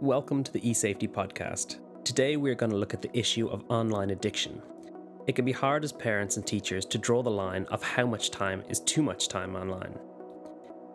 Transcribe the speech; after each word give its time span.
Welcome 0.00 0.44
to 0.44 0.52
the 0.52 0.60
eSafety 0.60 1.10
podcast. 1.10 1.80
Today 2.04 2.36
we're 2.36 2.54
going 2.54 2.70
to 2.70 2.76
look 2.76 2.94
at 2.94 3.02
the 3.02 3.18
issue 3.18 3.48
of 3.48 3.64
online 3.68 4.10
addiction. 4.10 4.62
It 5.26 5.34
can 5.34 5.44
be 5.44 5.50
hard 5.50 5.82
as 5.82 5.90
parents 5.90 6.36
and 6.36 6.46
teachers 6.46 6.84
to 6.86 6.98
draw 6.98 7.20
the 7.20 7.32
line 7.32 7.66
of 7.72 7.82
how 7.82 8.06
much 8.06 8.30
time 8.30 8.62
is 8.68 8.78
too 8.78 9.02
much 9.02 9.26
time 9.26 9.56
online. 9.56 9.98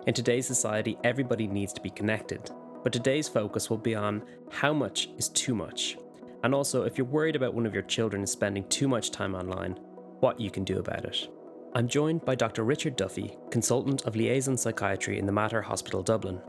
In 0.08 0.14
today's 0.14 0.48
society, 0.48 0.98
everybody 1.04 1.48
needs 1.48 1.74
to 1.74 1.82
be 1.82 1.90
connected, 1.90 2.50
but 2.82 2.94
today's 2.94 3.28
focus 3.28 3.70
will 3.70 3.78
be 3.78 3.94
on 3.94 4.24
how 4.50 4.72
much 4.72 5.10
is 5.18 5.28
too 5.28 5.54
much. 5.54 5.98
And 6.46 6.56
also, 6.56 6.84
if 6.84 6.98
you're 6.98 7.06
worried 7.06 7.36
about 7.36 7.54
one 7.54 7.66
of 7.66 7.74
your 7.74 7.84
children 7.84 8.26
spending 8.26 8.66
too 8.70 8.88
much 8.88 9.12
time 9.12 9.36
online, 9.36 9.74
what 10.22 10.40
you 10.40 10.50
can 10.50 10.64
do 10.64 10.80
about 10.80 11.04
it. 11.04 11.28
I'm 11.76 11.90
joined 11.90 12.24
by 12.24 12.36
Dr. 12.36 12.64
Richard 12.64 12.96
Duffy, 12.96 13.36
consultant 13.52 14.04
of 14.04 14.16
liaison 14.16 14.56
psychiatry 14.56 15.20
in 15.20 15.26
the 15.26 15.34
Mater 15.34 15.62
Hospital 15.62 16.04
Dublin, 16.04 16.40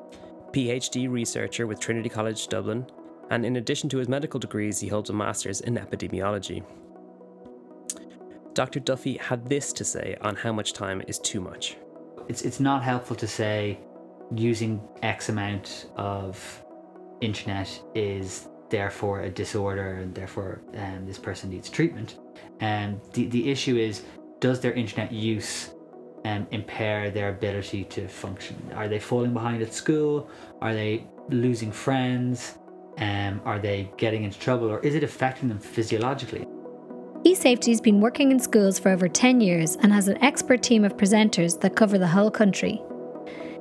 PhD 0.55 1.11
researcher 1.11 1.67
with 1.67 1.81
Trinity 1.81 2.09
College 2.09 2.47
Dublin, 2.47 2.87
and 3.31 3.45
in 3.45 3.57
addition 3.57 3.89
to 3.89 3.99
his 3.99 4.09
medical 4.09 4.39
degrees, 4.39 4.79
he 4.79 4.87
holds 4.87 5.11
a 5.11 5.13
master's 5.13 5.61
in 5.61 5.75
epidemiology. 5.75 6.63
Dr. 8.53 8.79
Duffy 8.79 9.17
had 9.17 9.49
this 9.49 9.73
to 9.73 9.85
say 9.85 10.17
on 10.21 10.37
how 10.37 10.53
much 10.53 10.73
time 10.73 11.03
is 11.09 11.19
too 11.19 11.41
much. 11.41 11.77
It's, 12.29 12.43
it's 12.43 12.61
not 12.61 12.85
helpful 12.85 13.17
to 13.17 13.27
say 13.27 13.81
using 14.33 14.81
X 15.03 15.29
amount 15.29 15.91
of 15.97 16.63
internet 17.21 17.83
is 17.97 18.47
therefore 18.71 19.23
a 19.23 19.31
disorder 19.31 19.95
and 19.97 20.15
therefore 20.15 20.63
um, 20.77 21.05
this 21.05 21.19
person 21.19 21.51
needs 21.51 21.69
treatment. 21.69 22.21
And 22.61 23.01
the, 23.13 23.27
the 23.27 23.51
issue 23.51 23.77
is 23.77 24.05
does 24.39 24.61
their 24.61 24.73
internet 24.75 25.11
use 25.11 25.74
um, 26.25 26.47
impair 26.51 27.11
their 27.11 27.29
ability 27.31 27.85
to 27.85 28.09
function? 28.09 28.57
Are 28.75 28.89
they 28.89 28.99
falling 28.99 29.33
behind 29.33 29.63
at 29.63 29.73
school? 29.73 30.29
Are 30.61 30.75
they 30.75 31.07
losing 31.29 31.73
friends? 31.73 32.59
Um, 32.99 33.41
are 33.45 33.59
they 33.59 33.91
getting 33.97 34.25
into 34.25 34.39
trouble? 34.39 34.71
Or 34.71 34.81
is 34.81 34.95
it 34.95 35.03
affecting 35.03 35.49
them 35.49 35.59
physiologically? 35.59 36.47
eSafety 37.25 37.69
has 37.69 37.81
been 37.81 38.01
working 38.01 38.31
in 38.31 38.39
schools 38.39 38.79
for 38.79 38.91
over 38.91 39.09
10 39.09 39.41
years 39.41 39.77
and 39.77 39.91
has 39.93 40.09
an 40.09 40.23
expert 40.23 40.63
team 40.63 40.85
of 40.85 40.95
presenters 40.97 41.59
that 41.61 41.75
cover 41.75 41.97
the 41.97 42.07
whole 42.07 42.31
country. 42.31 42.83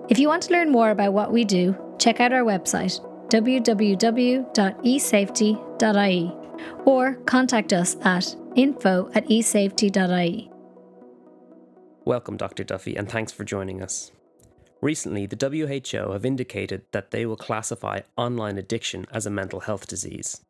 If 0.09 0.19
you 0.19 0.28
want 0.28 0.44
to 0.44 0.52
learn 0.52 0.69
more 0.69 0.89
about 0.89 1.14
what 1.14 1.31
we 1.31 1.45
do, 1.45 1.73
check 1.97 2.19
out 2.19 2.34
our 2.34 2.44
website 2.44 3.00
www.esafety.ie 3.30 4.44
or 6.86 7.16
contact 7.25 7.73
us 7.73 7.95
at 8.03 8.36
info 8.56 9.09
at 9.16 9.25
esafety.ie. 9.28 10.53
Welcome, 12.06 12.36
Dr. 12.36 12.66
Duffy, 12.66 12.98
and 12.98 13.09
thanks 13.09 13.32
for 13.32 13.46
joining 13.46 13.82
us. 13.82 14.12
Recently, 14.82 15.26
the 15.26 15.38
WHO 15.38 16.12
have 16.12 16.26
indicated 16.26 16.82
that 16.92 17.12
they 17.12 17.26
will 17.26 17.38
classify 17.38 18.02
online 18.18 18.58
addiction 18.58 19.06
as 19.09 19.26
a 19.26 19.30
mental 19.30 19.62
health 19.62 19.88
disease. 19.88 20.42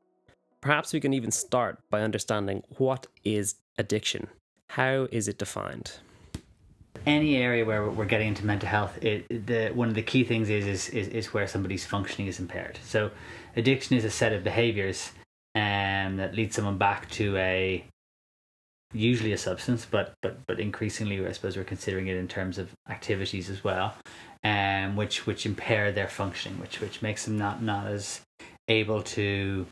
Perhaps 0.61 0.93
we 0.93 0.99
can 0.99 1.13
even 1.13 1.29
start 1.29 1.77
by 1.91 2.01
understanding 2.01 2.63
what 2.77 3.05
is 3.23 3.55
addiction. 3.77 4.29
How 4.69 5.07
is 5.11 5.27
it 5.27 5.37
defined? 5.37 5.99
Any 7.05 7.35
area 7.35 7.63
where 7.65 7.87
we're 7.87 8.05
getting 8.05 8.29
into 8.29 8.43
mental 8.43 8.69
health, 8.69 8.97
it, 9.03 9.45
the 9.45 9.69
one 9.75 9.89
of 9.89 9.93
the 9.93 10.01
key 10.01 10.23
things 10.23 10.49
is, 10.49 10.65
is 10.65 10.89
is 10.89 11.07
is 11.09 11.33
where 11.33 11.45
somebody's 11.47 11.85
functioning 11.85 12.27
is 12.27 12.39
impaired. 12.39 12.79
So, 12.83 13.11
addiction 13.55 13.95
is 13.95 14.05
a 14.05 14.09
set 14.09 14.33
of 14.33 14.43
behaviors 14.43 15.11
um, 15.53 16.17
that 16.17 16.33
lead 16.33 16.51
someone 16.53 16.79
back 16.79 17.11
to 17.11 17.37
a 17.37 17.85
usually 18.93 19.33
a 19.33 19.37
substance, 19.37 19.85
but 19.89 20.13
but 20.21 20.45
but 20.45 20.59
increasingly, 20.59 21.25
I 21.25 21.31
suppose 21.31 21.57
we're 21.57 21.63
considering 21.63 22.07
it 22.07 22.17
in 22.17 22.27
terms 22.27 22.57
of 22.57 22.71
activities 22.89 23.49
as 23.49 23.63
well, 23.63 23.95
um, 24.43 24.95
which 24.95 25.25
which 25.25 25.45
impair 25.45 25.91
their 25.91 26.07
functioning, 26.07 26.59
which 26.59 26.79
which 26.79 27.01
makes 27.01 27.25
them 27.25 27.37
not 27.37 27.61
not 27.61 27.87
as 27.87 28.21
able 28.67 29.01
to 29.03 29.65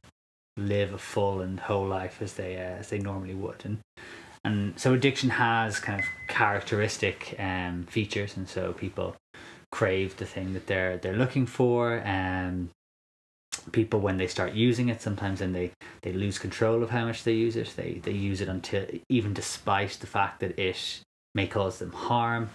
live 0.58 0.94
a 0.94 0.98
full 0.98 1.42
and 1.42 1.60
whole 1.60 1.88
life 1.88 2.22
as 2.22 2.34
they 2.34 2.58
uh, 2.58 2.80
as 2.80 2.90
they 2.90 3.00
normally 3.00 3.36
would, 3.36 3.64
and 3.64 3.80
and 4.44 4.80
so 4.80 4.94
addiction 4.94 5.30
has 5.30 5.80
kind 5.80 6.00
of 6.00 6.06
characteristic 6.28 7.36
um, 7.40 7.84
features, 7.84 8.36
and 8.36 8.50
so 8.50 8.74
people 8.74 9.16
crave 9.72 10.18
the 10.18 10.26
thing 10.26 10.54
that 10.54 10.68
they're 10.68 10.98
they're 10.98 11.16
looking 11.16 11.46
for, 11.46 12.02
and 12.06 12.70
um, 12.70 12.70
people 13.72 14.00
when 14.00 14.18
they 14.18 14.28
start 14.28 14.54
using 14.54 14.90
it 14.90 15.02
sometimes 15.02 15.40
then 15.40 15.54
they 15.54 15.72
they 16.02 16.14
lose 16.14 16.40
control 16.40 16.84
of 16.84 16.90
how 16.90 17.06
much 17.06 17.24
they 17.24 17.34
use 17.34 17.56
it. 17.56 17.74
They 17.76 18.02
they 18.04 18.12
use 18.12 18.42
it 18.42 18.48
until 18.48 18.86
even 19.10 19.34
despite 19.34 19.92
the 20.00 20.08
fact 20.08 20.40
that 20.40 20.58
it 20.60 21.02
may 21.36 21.48
cause 21.48 21.80
them 21.80 21.92
harm 21.92 22.50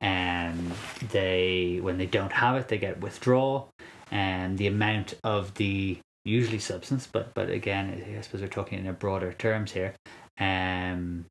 and 0.00 0.72
they 1.10 1.78
when 1.82 1.98
they 1.98 2.06
don't 2.06 2.32
have 2.32 2.56
it 2.56 2.68
they 2.68 2.78
get 2.78 3.00
withdrawal 3.00 3.68
and 4.10 4.56
the 4.58 4.66
amount 4.66 5.14
of 5.24 5.54
the 5.54 5.98
usually 6.24 6.58
substance 6.58 7.08
but 7.10 7.34
but 7.34 7.50
again 7.50 8.04
i 8.16 8.20
suppose 8.20 8.40
we're 8.40 8.46
talking 8.46 8.78
in 8.78 8.86
a 8.86 8.92
broader 8.92 9.32
terms 9.32 9.72
here 9.72 9.92
um 10.38 11.24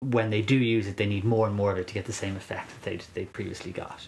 when 0.00 0.30
they 0.30 0.42
do 0.42 0.56
use 0.56 0.86
it 0.86 0.96
they 0.96 1.06
need 1.06 1.24
more 1.24 1.46
and 1.46 1.56
more 1.56 1.72
of 1.72 1.78
it 1.78 1.88
to 1.88 1.94
get 1.94 2.04
the 2.04 2.12
same 2.12 2.36
effect 2.36 2.70
that 2.70 2.82
they 2.82 2.98
they 3.14 3.24
previously 3.26 3.72
got. 3.72 4.06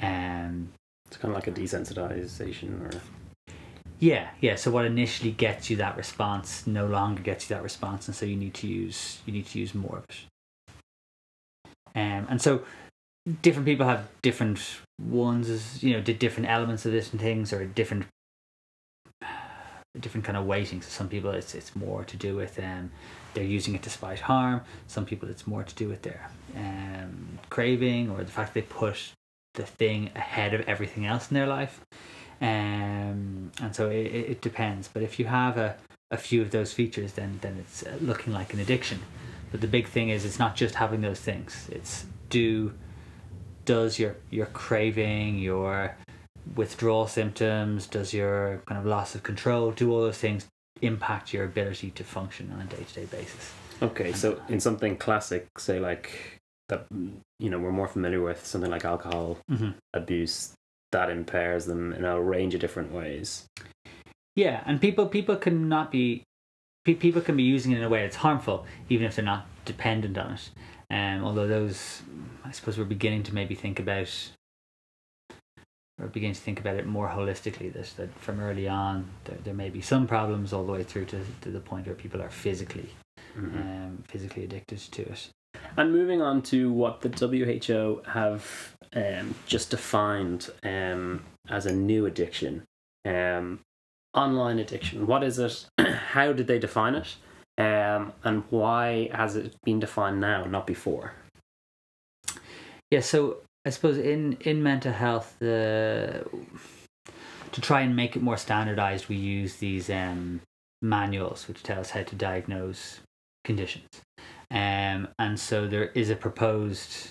Um 0.00 0.72
It's 1.14 1.22
kind 1.22 1.32
of 1.32 1.36
like 1.36 1.46
a 1.46 1.52
desensitization 1.52 2.92
or. 2.92 3.00
Yeah, 4.00 4.30
yeah. 4.40 4.56
So 4.56 4.72
what 4.72 4.84
initially 4.84 5.30
gets 5.30 5.70
you 5.70 5.76
that 5.76 5.96
response 5.96 6.66
no 6.66 6.88
longer 6.88 7.22
gets 7.22 7.48
you 7.48 7.54
that 7.54 7.62
response, 7.62 8.08
and 8.08 8.16
so 8.16 8.26
you 8.26 8.34
need 8.34 8.54
to 8.54 8.66
use 8.66 9.20
you 9.24 9.32
need 9.32 9.46
to 9.46 9.60
use 9.60 9.76
more 9.76 9.98
of 9.98 10.04
it. 10.08 10.16
Um, 11.94 12.26
and 12.28 12.42
so 12.42 12.64
different 13.42 13.64
people 13.64 13.86
have 13.86 14.08
different 14.22 14.58
ones, 15.00 15.48
as 15.48 15.84
you 15.84 15.92
know, 15.92 16.00
did 16.00 16.18
different 16.18 16.48
elements 16.48 16.84
of 16.84 16.90
different 16.90 17.20
things 17.20 17.52
or 17.52 17.64
different 17.64 18.06
different 20.00 20.24
kind 20.24 20.36
of 20.36 20.46
weightings. 20.46 20.82
So 20.82 20.90
some 20.90 21.08
people 21.08 21.30
it's 21.30 21.54
it's 21.54 21.76
more 21.76 22.02
to 22.02 22.16
do 22.16 22.34
with 22.34 22.58
um 22.58 22.90
they're 23.34 23.44
using 23.44 23.76
it 23.76 23.84
to 23.84 23.88
despite 23.88 24.18
harm. 24.18 24.62
Some 24.88 25.04
people 25.06 25.28
it's 25.28 25.46
more 25.46 25.62
to 25.62 25.74
do 25.76 25.88
with 25.88 26.02
their 26.02 26.28
um 26.56 27.38
craving 27.50 28.10
or 28.10 28.24
the 28.24 28.32
fact 28.32 28.52
they 28.54 28.62
put 28.62 29.12
the 29.54 29.64
thing 29.64 30.10
ahead 30.14 30.54
of 30.54 30.60
everything 30.68 31.06
else 31.06 31.30
in 31.30 31.34
their 31.34 31.46
life. 31.46 31.80
Um, 32.40 33.52
and 33.60 33.74
so 33.74 33.88
it, 33.88 34.06
it 34.06 34.40
depends. 34.40 34.88
But 34.88 35.02
if 35.02 35.18
you 35.18 35.26
have 35.26 35.56
a, 35.56 35.76
a 36.10 36.16
few 36.16 36.42
of 36.42 36.50
those 36.50 36.72
features, 36.72 37.12
then 37.12 37.38
then 37.40 37.56
it's 37.58 37.82
uh, 37.82 37.96
looking 38.00 38.32
like 38.32 38.52
an 38.52 38.60
addiction. 38.60 39.00
But 39.50 39.60
the 39.60 39.68
big 39.68 39.86
thing 39.86 40.08
is, 40.08 40.24
it's 40.24 40.38
not 40.38 40.56
just 40.56 40.74
having 40.74 41.00
those 41.00 41.20
things. 41.20 41.68
It's 41.70 42.06
do 42.28 42.74
does 43.64 43.98
your 43.98 44.16
your 44.30 44.46
craving, 44.46 45.38
your 45.38 45.96
withdrawal 46.54 47.06
symptoms, 47.06 47.86
does 47.86 48.12
your 48.12 48.62
kind 48.66 48.78
of 48.78 48.86
loss 48.86 49.14
of 49.14 49.22
control, 49.22 49.70
do 49.70 49.90
all 49.90 50.02
those 50.02 50.18
things 50.18 50.46
impact 50.82 51.32
your 51.32 51.44
ability 51.44 51.90
to 51.92 52.04
function 52.04 52.52
on 52.52 52.60
a 52.60 52.64
day 52.64 52.84
to 52.84 52.94
day 52.94 53.06
basis? 53.06 53.52
Okay, 53.82 54.12
so 54.12 54.40
in 54.48 54.60
something 54.60 54.96
classic, 54.96 55.46
say 55.58 55.80
like 55.80 56.40
that, 56.68 56.86
you 57.38 57.50
know, 57.50 57.58
we're 57.58 57.72
more 57.72 57.88
familiar 57.88 58.22
with 58.22 58.44
something 58.46 58.70
like 58.70 58.84
alcohol 58.84 59.38
Mm-hmm. 59.50 59.70
abuse, 59.92 60.54
that 60.92 61.10
impairs 61.10 61.66
them 61.66 61.92
in 61.92 62.04
a 62.04 62.20
range 62.20 62.54
of 62.54 62.60
different 62.60 62.92
ways. 62.92 63.46
Yeah, 64.36 64.62
and 64.66 64.80
people 64.80 65.06
people 65.06 65.36
can 65.36 65.68
not 65.68 65.90
be 65.90 66.22
people 66.84 67.20
can 67.20 67.36
be 67.36 67.42
using 67.42 67.72
it 67.72 67.78
in 67.78 67.84
a 67.84 67.88
way 67.88 68.02
that's 68.02 68.16
harmful, 68.16 68.66
even 68.88 69.06
if 69.06 69.16
they're 69.16 69.24
not 69.24 69.46
dependent 69.64 70.18
on 70.18 70.34
it. 70.34 70.50
Um, 70.90 71.24
although 71.24 71.48
those, 71.48 72.02
I 72.44 72.50
suppose, 72.52 72.76
we're 72.78 72.84
beginning 72.84 73.22
to 73.24 73.34
maybe 73.34 73.54
think 73.54 73.80
about, 73.80 74.10
we're 75.98 76.08
beginning 76.08 76.34
to 76.34 76.40
think 76.40 76.60
about 76.60 76.76
it 76.76 76.86
more 76.86 77.08
holistically. 77.08 77.72
That 77.72 77.86
that 77.96 78.18
from 78.18 78.40
early 78.40 78.68
on, 78.68 79.08
there, 79.24 79.38
there 79.44 79.54
may 79.54 79.70
be 79.70 79.80
some 79.80 80.06
problems 80.06 80.52
all 80.52 80.64
the 80.64 80.72
way 80.72 80.82
through 80.82 81.06
to, 81.06 81.20
to 81.42 81.50
the 81.50 81.60
point 81.60 81.86
where 81.86 81.94
people 81.94 82.20
are 82.22 82.30
physically, 82.30 82.90
Mhm. 83.36 83.56
um, 83.60 84.04
physically 84.08 84.44
addicted 84.44 84.78
to 84.78 85.02
it. 85.02 85.30
And 85.76 85.92
moving 85.92 86.22
on 86.22 86.42
to 86.42 86.72
what 86.72 87.00
the 87.00 87.08
WHO 87.08 88.02
have 88.06 88.76
um, 88.94 89.34
just 89.46 89.70
defined 89.70 90.50
um, 90.62 91.24
as 91.48 91.66
a 91.66 91.72
new 91.72 92.06
addiction, 92.06 92.62
um, 93.04 93.60
online 94.14 94.60
addiction. 94.60 95.06
What 95.06 95.24
is 95.24 95.38
it? 95.38 95.66
How 95.78 96.32
did 96.32 96.46
they 96.46 96.60
define 96.60 96.94
it? 96.94 97.16
Um, 97.58 98.12
and 98.22 98.44
why 98.50 99.10
has 99.12 99.36
it 99.36 99.56
been 99.64 99.80
defined 99.80 100.20
now, 100.20 100.44
not 100.44 100.66
before? 100.66 101.14
Yeah, 102.90 103.00
so 103.00 103.38
I 103.66 103.70
suppose 103.70 103.98
in 103.98 104.36
in 104.40 104.62
mental 104.62 104.92
health, 104.92 105.36
the 105.40 106.24
to 107.50 107.60
try 107.60 107.80
and 107.80 107.96
make 107.96 108.14
it 108.14 108.22
more 108.22 108.36
standardized, 108.36 109.08
we 109.08 109.16
use 109.16 109.56
these 109.56 109.90
um, 109.90 110.40
manuals 110.82 111.48
which 111.48 111.62
tell 111.62 111.80
us 111.80 111.90
how 111.90 112.02
to 112.02 112.14
diagnose 112.14 113.00
conditions. 113.44 113.88
Um, 114.54 115.08
and 115.18 115.38
so 115.38 115.66
there 115.66 115.86
is 115.96 116.10
a 116.10 116.16
proposed 116.16 117.08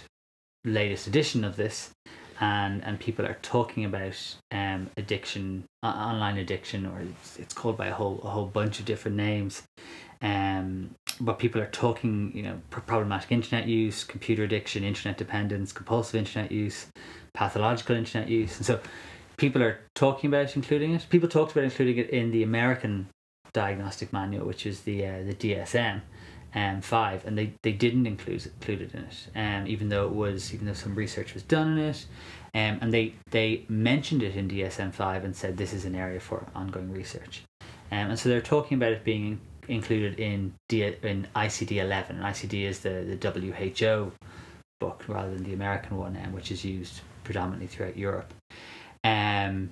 latest 0.63 1.07
edition 1.07 1.43
of 1.43 1.57
this, 1.57 1.91
and 2.39 2.81
and 2.85 2.97
people 2.97 3.25
are 3.25 3.37
talking 3.41 3.83
about 3.83 4.15
um, 4.51 4.89
addiction, 4.95 5.65
uh, 5.83 5.87
online 5.87 6.37
addiction, 6.37 6.85
or 6.85 7.01
it's, 7.01 7.37
it's 7.37 7.53
called 7.53 7.75
by 7.75 7.87
a 7.87 7.93
whole 7.93 8.21
a 8.23 8.29
whole 8.29 8.45
bunch 8.45 8.79
of 8.79 8.85
different 8.85 9.17
names. 9.17 9.63
Um, 10.21 10.91
but 11.19 11.37
people 11.37 11.61
are 11.61 11.67
talking, 11.67 12.31
you 12.33 12.43
know, 12.43 12.61
problematic 12.69 13.29
internet 13.29 13.67
use, 13.67 14.05
computer 14.05 14.43
addiction, 14.43 14.85
internet 14.85 15.17
dependence, 15.17 15.73
compulsive 15.73 16.15
internet 16.15 16.49
use, 16.49 16.87
pathological 17.33 17.97
internet 17.97 18.29
use, 18.29 18.55
and 18.55 18.65
so 18.65 18.79
people 19.35 19.61
are 19.61 19.81
talking 19.95 20.29
about 20.29 20.55
including 20.55 20.95
it. 20.95 21.05
People 21.09 21.27
talked 21.27 21.51
about 21.51 21.65
including 21.65 21.97
it 21.97 22.09
in 22.09 22.31
the 22.31 22.41
American 22.41 23.09
diagnostic 23.51 24.13
manual, 24.13 24.47
which 24.47 24.65
is 24.65 24.81
the 24.81 25.05
uh, 25.05 25.23
the 25.23 25.33
DSM 25.33 26.01
um, 26.55 26.81
five, 26.81 27.25
and 27.25 27.37
they, 27.37 27.53
they 27.63 27.71
didn't 27.71 28.05
include 28.05 28.45
include 28.45 28.81
it 28.81 28.93
in 28.93 29.01
it, 29.01 29.27
um, 29.35 29.67
even 29.67 29.89
though 29.89 30.05
it 30.05 30.13
was 30.13 30.53
even 30.53 30.67
though 30.67 30.73
some 30.73 30.95
research 30.95 31.33
was 31.33 31.43
done 31.43 31.77
in 31.77 31.85
it, 31.85 32.05
um, 32.53 32.77
and 32.81 32.93
they 32.93 33.13
they 33.31 33.65
mentioned 33.67 34.23
it 34.23 34.35
in 34.35 34.47
DSM 34.47 34.93
five 34.93 35.23
and 35.23 35.35
said 35.35 35.57
this 35.57 35.73
is 35.73 35.85
an 35.85 35.95
area 35.95 36.19
for 36.19 36.45
ongoing 36.55 36.91
research, 36.91 37.43
um, 37.91 38.09
and 38.09 38.19
so 38.19 38.29
they're 38.29 38.41
talking 38.41 38.77
about 38.77 38.91
it 38.91 39.03
being 39.03 39.39
included 39.67 40.19
in 40.19 40.53
D, 40.69 40.83
in 40.83 41.27
ICD 41.35 41.77
eleven. 41.77 42.19
ICD 42.19 42.63
is 42.63 42.79
the 42.79 43.17
the 43.19 43.31
WHO 43.65 44.11
book 44.79 45.03
rather 45.07 45.33
than 45.33 45.43
the 45.43 45.53
American 45.53 45.97
one, 45.97 46.17
um, 46.23 46.33
which 46.33 46.51
is 46.51 46.63
used 46.63 47.01
predominantly 47.23 47.67
throughout 47.67 47.97
Europe. 47.97 48.33
Um, 49.03 49.71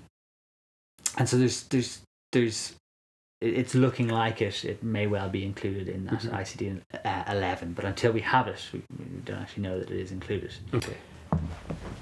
and 1.17 1.27
so 1.27 1.37
there's 1.37 1.63
there's 1.63 2.01
there's 2.31 2.73
it's 3.41 3.73
looking 3.75 4.07
like 4.07 4.41
it. 4.41 4.63
It 4.63 4.83
may 4.83 5.07
well 5.07 5.27
be 5.29 5.43
included 5.43 5.89
in 5.89 6.05
that 6.05 6.21
Mhm. 6.21 6.31
ICD 6.31 6.81
uh, 7.03 7.23
eleven, 7.31 7.73
but 7.73 7.85
until 7.85 8.11
we 8.11 8.21
have 8.21 8.47
it, 8.47 8.61
we, 8.71 8.81
we 8.97 9.05
don't 9.25 9.39
actually 9.39 9.63
know 9.63 9.79
that 9.79 9.89
it 9.89 9.99
is 9.99 10.11
included. 10.11 10.53
Okay. 10.73 10.95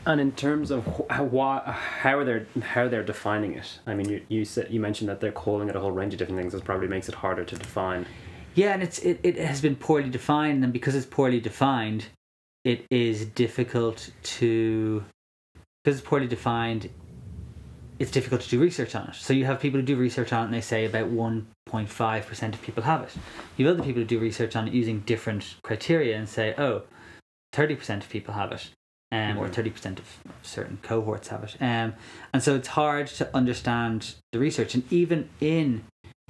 And 0.06 0.20
in 0.20 0.32
terms 0.34 0.72
of 0.72 0.86
wh- 0.86 1.12
how 1.14 1.24
why, 1.24 1.62
how 2.02 2.18
are 2.20 2.26
they 2.26 2.46
how 2.62 2.88
they're 2.88 3.04
defining 3.04 3.54
it? 3.54 3.80
I 3.88 3.94
mean, 3.94 4.10
you 4.10 4.22
you 4.28 4.44
said 4.46 4.68
you 4.70 4.80
mentioned 4.80 5.10
that 5.10 5.22
they're 5.22 5.32
calling 5.32 5.70
it 5.70 5.76
a 5.76 5.80
whole 5.80 5.92
range 5.92 6.14
of 6.14 6.20
different 6.20 6.40
things. 6.40 6.54
This 6.54 6.62
probably 6.62 6.88
makes 6.88 7.08
it 7.10 7.16
harder 7.16 7.46
to 7.46 7.56
define. 7.56 8.06
Yeah, 8.56 8.74
and 8.74 8.84
it's 8.84 9.00
it, 9.00 9.20
it 9.24 9.38
has 9.38 9.62
been 9.62 9.76
poorly 9.76 10.10
defined, 10.10 10.64
and 10.64 10.74
because 10.74 10.96
it's 10.96 11.06
poorly 11.06 11.40
defined, 11.40 12.08
it 12.66 12.86
is 12.90 13.26
difficult 13.26 14.10
to 14.40 15.04
because 15.84 16.00
it's 16.00 16.08
poorly 16.08 16.28
defined. 16.28 16.90
It's 18.00 18.12
difficult 18.12 18.42
to 18.42 18.50
do 18.50 18.60
research 18.60 18.96
on 18.96 19.10
it. 19.10 19.16
So 19.16 19.34
you 19.34 19.46
have 19.46 19.60
people 19.60 19.80
who 19.80 19.86
do 19.86 19.98
research 19.98 20.32
on 20.32 20.42
it, 20.44 20.46
and 20.46 20.54
they 20.54 20.62
say 20.62 20.86
about 20.86 21.08
one 21.10 21.48
point 21.66 21.90
five 21.90 22.26
percent 22.26 22.56
of 22.56 22.62
people 22.62 22.84
have 22.84 23.02
it. 23.04 23.14
You 23.58 23.68
have 23.68 23.76
other 23.76 23.86
people 23.86 24.02
who 24.02 24.08
do 24.08 24.20
research 24.20 24.56
on 24.56 24.68
it 24.68 24.74
using 24.74 25.02
different 25.02 25.56
criteria 25.64 26.18
and 26.18 26.28
say, 26.28 26.56
oh, 26.58 26.84
30 27.54 27.76
percent 27.76 28.04
of 28.04 28.10
people 28.10 28.34
have 28.36 28.52
it, 28.54 28.70
um, 29.12 29.38
or 29.38 29.48
Mhm. 29.48 29.54
thirty 29.54 29.70
percent 29.70 30.00
of 30.00 30.06
certain 30.42 30.78
cohorts 30.82 31.28
have 31.28 31.44
it. 31.44 31.58
Um, 31.62 31.94
and 32.34 32.42
so 32.42 32.56
it's 32.56 32.70
hard 32.70 33.08
to 33.08 33.36
understand 33.36 34.16
the 34.32 34.40
research, 34.40 34.76
and 34.76 34.84
even 34.92 35.30
in 35.42 35.84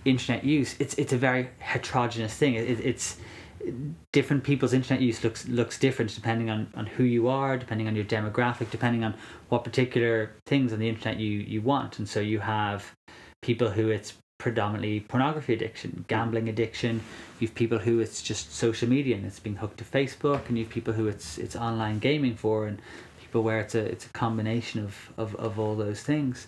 internet 0.05 0.43
use, 0.43 0.75
it's 0.79 0.95
it's 0.95 1.13
a 1.13 1.17
very 1.17 1.49
heterogeneous 1.59 2.33
thing. 2.33 2.55
It, 2.55 2.67
it, 2.69 2.79
it's 2.79 3.17
different 4.11 4.43
people's 4.43 4.73
internet 4.73 5.01
use 5.01 5.23
looks 5.23 5.47
looks 5.47 5.77
different 5.77 6.13
depending 6.15 6.49
on, 6.49 6.71
on 6.75 6.85
who 6.85 7.03
you 7.03 7.27
are, 7.27 7.57
depending 7.57 7.87
on 7.87 7.95
your 7.95 8.05
demographic, 8.05 8.69
depending 8.71 9.03
on 9.03 9.13
what 9.49 9.63
particular 9.63 10.31
things 10.45 10.73
on 10.73 10.79
the 10.79 10.89
internet 10.89 11.19
you, 11.19 11.31
you 11.31 11.61
want. 11.61 11.99
And 11.99 12.07
so 12.07 12.19
you 12.19 12.39
have 12.39 12.93
people 13.41 13.69
who 13.69 13.89
it's 13.89 14.13
predominantly 14.37 15.01
pornography 15.01 15.53
addiction, 15.53 16.05
gambling 16.07 16.47
addiction. 16.49 17.01
You've 17.39 17.55
people 17.55 17.77
who 17.77 17.99
it's 17.99 18.21
just 18.21 18.53
social 18.53 18.89
media 18.89 19.15
and 19.15 19.25
it's 19.25 19.39
being 19.39 19.57
hooked 19.57 19.77
to 19.79 19.83
Facebook, 19.83 20.47
and 20.47 20.57
you've 20.57 20.69
people 20.69 20.93
who 20.93 21.07
it's 21.07 21.37
it's 21.37 21.55
online 21.55 21.99
gaming 21.99 22.35
for, 22.35 22.67
and 22.67 22.81
people 23.19 23.43
where 23.43 23.59
it's 23.59 23.75
a 23.75 23.83
it's 23.85 24.05
a 24.05 24.09
combination 24.09 24.83
of 24.83 24.95
of, 25.17 25.35
of 25.35 25.59
all 25.59 25.75
those 25.75 26.01
things. 26.01 26.47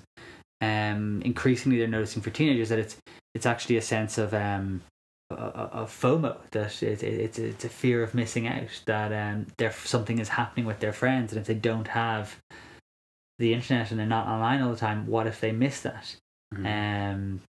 Um, 0.62 1.22
increasingly, 1.26 1.80
they're 1.80 1.88
noticing 1.88 2.22
for 2.22 2.30
teenagers 2.30 2.70
that 2.70 2.80
it's 2.80 2.98
it's 3.34 3.46
actually 3.46 3.78
a 3.78 3.82
sense 3.82 4.18
of 4.18 4.34
um 4.34 4.82
of 5.34 5.90
FOMO. 5.90 6.38
That 6.52 6.82
it, 6.84 7.04
it, 7.04 7.20
it's 7.20 7.40
it's 7.40 7.66
a 7.66 7.70
fear 7.70 8.04
of 8.04 8.14
missing 8.14 8.48
out 8.48 8.82
that 8.86 9.12
um 9.12 9.48
there 9.58 9.72
something 9.72 10.20
is 10.20 10.30
happening 10.30 10.66
with 10.66 10.80
their 10.80 10.94
friends 10.94 11.32
and 11.32 11.40
if 11.40 11.48
they 11.48 11.54
don't 11.54 11.90
have 11.90 12.38
the 13.40 13.54
internet 13.54 13.92
and 13.92 14.00
they're 14.00 14.08
not 14.08 14.28
online 14.28 14.62
all 14.62 14.72
the 14.72 14.78
time 14.78 15.08
what 15.08 15.28
if 15.28 15.40
they 15.42 15.52
miss 15.52 15.82
that? 15.82 16.16
Mm-hmm. 16.54 16.66
um 16.66 17.42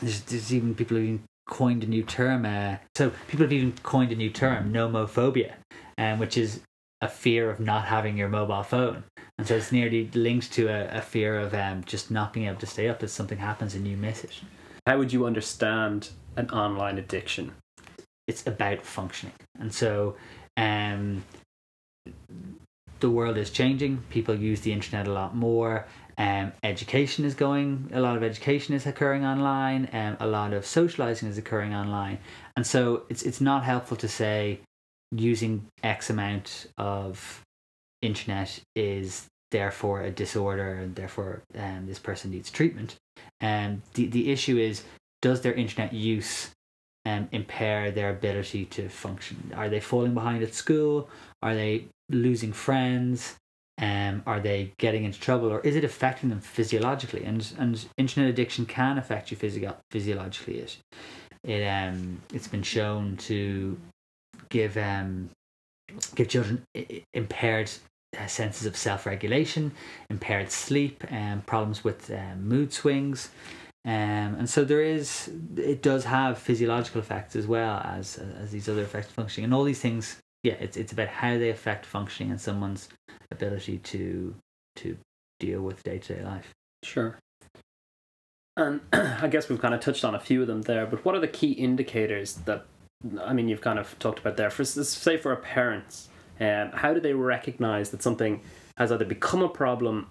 there's, 0.00 0.22
there's 0.22 0.54
even 0.54 0.74
people 0.74 0.96
who 0.96 1.02
even 1.02 1.22
coined 1.46 1.84
a 1.84 1.86
new 1.86 2.02
term 2.02 2.46
uh, 2.46 2.76
so 2.96 3.10
people 3.28 3.44
have 3.44 3.52
even 3.52 3.72
coined 3.82 4.10
a 4.10 4.16
new 4.16 4.30
term 4.30 4.72
nomophobia 4.72 5.52
um, 5.98 6.18
which 6.18 6.36
is 6.36 6.60
a 7.02 7.08
fear 7.08 7.50
of 7.50 7.58
not 7.60 7.86
having 7.86 8.16
your 8.16 8.28
mobile 8.28 8.62
phone. 8.62 9.02
And 9.36 9.46
so 9.46 9.56
it's 9.56 9.72
nearly 9.72 10.08
linked 10.14 10.52
to 10.52 10.68
a, 10.68 10.98
a 10.98 11.00
fear 11.00 11.38
of 11.38 11.52
um, 11.52 11.82
just 11.84 12.10
not 12.10 12.32
being 12.32 12.46
able 12.46 12.60
to 12.60 12.66
stay 12.66 12.88
up 12.88 13.02
if 13.02 13.10
something 13.10 13.38
happens 13.38 13.74
and 13.74 13.86
you 13.86 13.96
miss 13.96 14.22
it. 14.22 14.30
How 14.86 14.98
would 14.98 15.12
you 15.12 15.26
understand 15.26 16.10
an 16.36 16.50
online 16.50 16.98
addiction? 16.98 17.52
it's 18.26 18.46
about 18.46 18.84
functioning. 18.84 19.34
And 19.58 19.72
so 19.72 20.16
um 20.56 21.24
the 23.00 23.10
world 23.10 23.36
is 23.36 23.50
changing. 23.50 24.02
People 24.10 24.34
use 24.34 24.60
the 24.60 24.72
internet 24.72 25.06
a 25.08 25.12
lot 25.12 25.34
more. 25.34 25.86
Um 26.18 26.52
education 26.62 27.24
is 27.24 27.34
going 27.34 27.90
a 27.92 28.00
lot 28.00 28.16
of 28.16 28.22
education 28.22 28.74
is 28.74 28.86
occurring 28.86 29.24
online 29.24 29.88
um, 29.92 30.16
a 30.20 30.26
lot 30.26 30.52
of 30.52 30.66
socializing 30.66 31.28
is 31.28 31.38
occurring 31.38 31.74
online. 31.74 32.18
And 32.56 32.66
so 32.66 33.04
it's 33.08 33.22
it's 33.22 33.40
not 33.40 33.64
helpful 33.64 33.96
to 33.98 34.08
say 34.08 34.60
using 35.10 35.66
x 35.82 36.10
amount 36.10 36.66
of 36.78 37.42
internet 38.00 38.60
is 38.74 39.26
therefore 39.50 40.00
a 40.00 40.10
disorder 40.10 40.76
and 40.76 40.96
therefore 40.96 41.42
um, 41.58 41.84
this 41.86 41.98
person 41.98 42.30
needs 42.30 42.50
treatment. 42.50 42.96
And 43.40 43.82
the 43.94 44.06
the 44.06 44.30
issue 44.30 44.58
is 44.58 44.84
does 45.22 45.40
their 45.40 45.54
internet 45.54 45.92
use 45.92 46.50
um, 47.06 47.28
impair 47.32 47.90
their 47.90 48.10
ability 48.10 48.66
to 48.66 48.88
function? 48.88 49.52
Are 49.56 49.68
they 49.68 49.80
falling 49.80 50.14
behind 50.14 50.42
at 50.42 50.54
school? 50.54 51.08
Are 51.42 51.54
they 51.54 51.86
losing 52.10 52.52
friends? 52.52 53.36
Um, 53.80 54.22
are 54.26 54.38
they 54.38 54.74
getting 54.78 55.04
into 55.04 55.18
trouble, 55.18 55.50
or 55.50 55.60
is 55.60 55.74
it 55.76 55.82
affecting 55.82 56.28
them 56.28 56.40
physiologically? 56.40 57.24
And 57.24 57.52
and 57.58 57.84
internet 57.96 58.28
addiction 58.28 58.66
can 58.66 58.98
affect 58.98 59.30
you 59.30 59.36
physio- 59.36 59.78
physiologically. 59.90 60.58
It 60.58 60.76
it 61.42 61.66
um 61.66 62.20
it's 62.34 62.48
been 62.48 62.62
shown 62.62 63.16
to 63.28 63.78
give 64.50 64.76
um 64.76 65.30
give 66.14 66.28
children 66.28 66.64
impaired 67.14 67.70
uh, 68.18 68.26
senses 68.26 68.66
of 68.66 68.76
self 68.76 69.06
regulation, 69.06 69.72
impaired 70.10 70.50
sleep, 70.50 71.02
and 71.10 71.44
problems 71.46 71.82
with 71.82 72.10
um, 72.10 72.46
mood 72.46 72.72
swings. 72.72 73.30
Um, 73.84 74.36
and 74.38 74.48
so 74.48 74.64
there 74.64 74.82
is, 74.82 75.30
it 75.56 75.82
does 75.82 76.04
have 76.04 76.38
physiological 76.38 77.00
effects 77.00 77.34
as 77.34 77.46
well 77.46 77.78
as 77.84 78.16
as 78.16 78.52
these 78.52 78.68
other 78.68 78.82
effects 78.82 79.10
functioning, 79.10 79.44
and 79.44 79.54
all 79.54 79.64
these 79.64 79.80
things. 79.80 80.18
Yeah, 80.44 80.54
it's 80.54 80.76
it's 80.76 80.92
about 80.92 81.08
how 81.08 81.38
they 81.38 81.50
affect 81.50 81.86
functioning 81.86 82.30
and 82.30 82.40
someone's 82.40 82.88
ability 83.30 83.78
to 83.78 84.34
to 84.76 84.96
deal 85.40 85.62
with 85.62 85.82
day 85.82 85.98
to 85.98 86.14
day 86.16 86.24
life. 86.24 86.52
Sure. 86.84 87.18
And 88.56 88.80
I 88.92 89.28
guess 89.28 89.48
we've 89.48 89.60
kind 89.60 89.74
of 89.74 89.80
touched 89.80 90.04
on 90.04 90.14
a 90.14 90.20
few 90.20 90.42
of 90.42 90.46
them 90.46 90.62
there, 90.62 90.86
but 90.86 91.04
what 91.04 91.14
are 91.14 91.20
the 91.20 91.28
key 91.28 91.52
indicators 91.52 92.34
that, 92.44 92.66
I 93.20 93.32
mean, 93.32 93.48
you've 93.48 93.60
kind 93.60 93.78
of 93.78 93.98
talked 93.98 94.18
about 94.18 94.36
there. 94.36 94.50
For 94.50 94.64
say 94.64 95.16
for 95.16 95.30
our 95.30 95.40
parents, 95.40 96.08
um, 96.40 96.70
how 96.72 96.92
do 96.92 97.00
they 97.00 97.14
recognize 97.14 97.90
that 97.90 98.02
something 98.02 98.42
has 98.76 98.92
either 98.92 99.04
become 99.04 99.42
a 99.42 99.48
problem, 99.48 100.08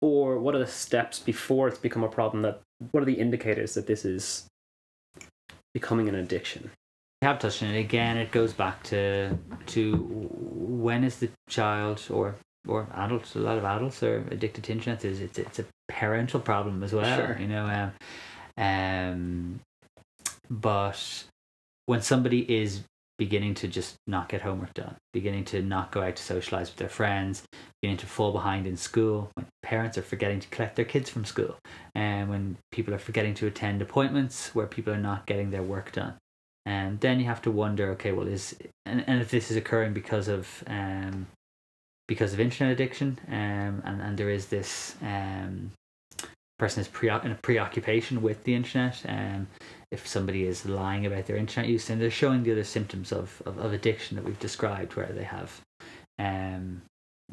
or 0.00 0.38
what 0.38 0.54
are 0.54 0.58
the 0.58 0.66
steps 0.66 1.18
before 1.18 1.68
it's 1.68 1.78
become 1.78 2.04
a 2.04 2.08
problem? 2.08 2.42
That 2.42 2.60
what 2.90 3.02
are 3.02 3.06
the 3.06 3.14
indicators 3.14 3.74
that 3.74 3.86
this 3.86 4.04
is 4.04 4.46
becoming 5.74 6.08
an 6.08 6.14
addiction? 6.14 6.70
We 7.22 7.26
have 7.26 7.38
touched 7.38 7.62
on 7.62 7.70
it 7.70 7.78
again. 7.78 8.16
It 8.16 8.32
goes 8.32 8.52
back 8.52 8.82
to 8.84 9.36
to 9.66 9.96
when 9.96 11.04
is 11.04 11.18
the 11.18 11.28
child 11.48 12.02
or 12.10 12.36
or 12.66 12.88
adults? 12.94 13.34
A 13.36 13.38
lot 13.38 13.58
of 13.58 13.64
adults 13.64 14.02
are 14.02 14.24
addicted 14.30 14.64
to 14.64 14.72
internet. 14.72 15.04
Is 15.04 15.20
it's 15.20 15.38
it's 15.38 15.58
a 15.58 15.64
parental 15.88 16.40
problem 16.40 16.82
as 16.82 16.92
well. 16.92 17.16
Sure. 17.16 17.36
You 17.38 17.48
know, 17.48 17.92
um, 18.56 18.64
um, 18.64 19.60
but 20.48 21.24
when 21.86 22.00
somebody 22.00 22.40
is 22.40 22.82
beginning 23.20 23.52
to 23.52 23.68
just 23.68 23.96
not 24.06 24.30
get 24.30 24.40
homework 24.40 24.72
done, 24.72 24.96
beginning 25.12 25.44
to 25.44 25.60
not 25.60 25.92
go 25.92 26.00
out 26.00 26.16
to 26.16 26.22
socialize 26.22 26.70
with 26.70 26.78
their 26.78 26.88
friends, 26.88 27.42
beginning 27.82 27.98
to 27.98 28.06
fall 28.06 28.32
behind 28.32 28.66
in 28.66 28.78
school, 28.78 29.30
when 29.34 29.44
parents 29.62 29.98
are 29.98 30.02
forgetting 30.02 30.40
to 30.40 30.48
collect 30.48 30.74
their 30.74 30.86
kids 30.86 31.10
from 31.10 31.26
school, 31.26 31.54
and 31.94 32.30
when 32.30 32.56
people 32.72 32.94
are 32.94 32.98
forgetting 32.98 33.34
to 33.34 33.46
attend 33.46 33.82
appointments 33.82 34.54
where 34.54 34.66
people 34.66 34.90
are 34.90 35.04
not 35.10 35.26
getting 35.26 35.50
their 35.50 35.62
work 35.62 35.92
done. 35.92 36.14
And 36.64 36.98
then 37.00 37.20
you 37.20 37.26
have 37.26 37.42
to 37.42 37.50
wonder 37.50 37.90
okay 37.90 38.12
well 38.12 38.26
is 38.26 38.56
and, 38.86 39.04
and 39.06 39.20
if 39.20 39.30
this 39.30 39.50
is 39.50 39.56
occurring 39.58 39.92
because 39.92 40.28
of 40.28 40.64
um 40.66 41.26
because 42.08 42.32
of 42.32 42.40
internet 42.40 42.72
addiction 42.72 43.18
um 43.28 43.82
and, 43.84 44.00
and 44.00 44.16
there 44.16 44.30
is 44.30 44.46
this 44.46 44.94
um 45.02 45.72
person 46.58 46.80
is 46.80 46.88
pre- 46.88 47.08
in 47.08 47.32
a 47.32 47.38
preoccupation 47.42 48.22
with 48.22 48.44
the 48.44 48.54
internet 48.54 49.02
um 49.08 49.46
if 49.90 50.06
somebody 50.06 50.44
is 50.44 50.66
lying 50.66 51.04
about 51.06 51.26
their 51.26 51.36
internet 51.36 51.68
use 51.68 51.90
and 51.90 52.00
they're 52.00 52.10
showing 52.10 52.42
the 52.42 52.52
other 52.52 52.64
symptoms 52.64 53.12
of, 53.12 53.42
of, 53.46 53.58
of 53.58 53.72
addiction 53.72 54.16
that 54.16 54.24
we've 54.24 54.38
described 54.38 54.94
where 54.94 55.12
they 55.12 55.24
have 55.24 55.60
um 56.18 56.82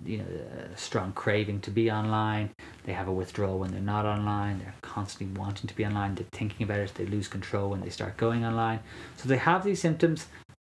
you 0.06 0.20
know 0.20 0.26
a 0.74 0.78
strong 0.78 1.12
craving 1.14 1.60
to 1.62 1.72
be 1.72 1.90
online. 1.90 2.52
They 2.84 2.94
have 2.94 3.08
a 3.08 3.12
withdrawal 3.12 3.60
when 3.60 3.72
they're 3.72 3.82
not 3.82 4.06
online. 4.06 4.60
They're 4.60 4.76
constantly 4.82 5.40
wanting 5.40 5.68
to 5.68 5.76
be 5.76 5.86
online. 5.86 6.16
They're 6.16 6.28
thinking 6.32 6.64
about 6.64 6.80
it. 6.80 6.94
They 6.94 7.06
lose 7.06 7.28
control 7.28 7.72
when 7.72 7.82
they 7.82 7.90
start 7.90 8.16
going 8.16 8.46
online. 8.46 8.82
So 9.16 9.28
they 9.28 9.38
have 9.38 9.64
these 9.64 9.82
symptoms 9.82 10.28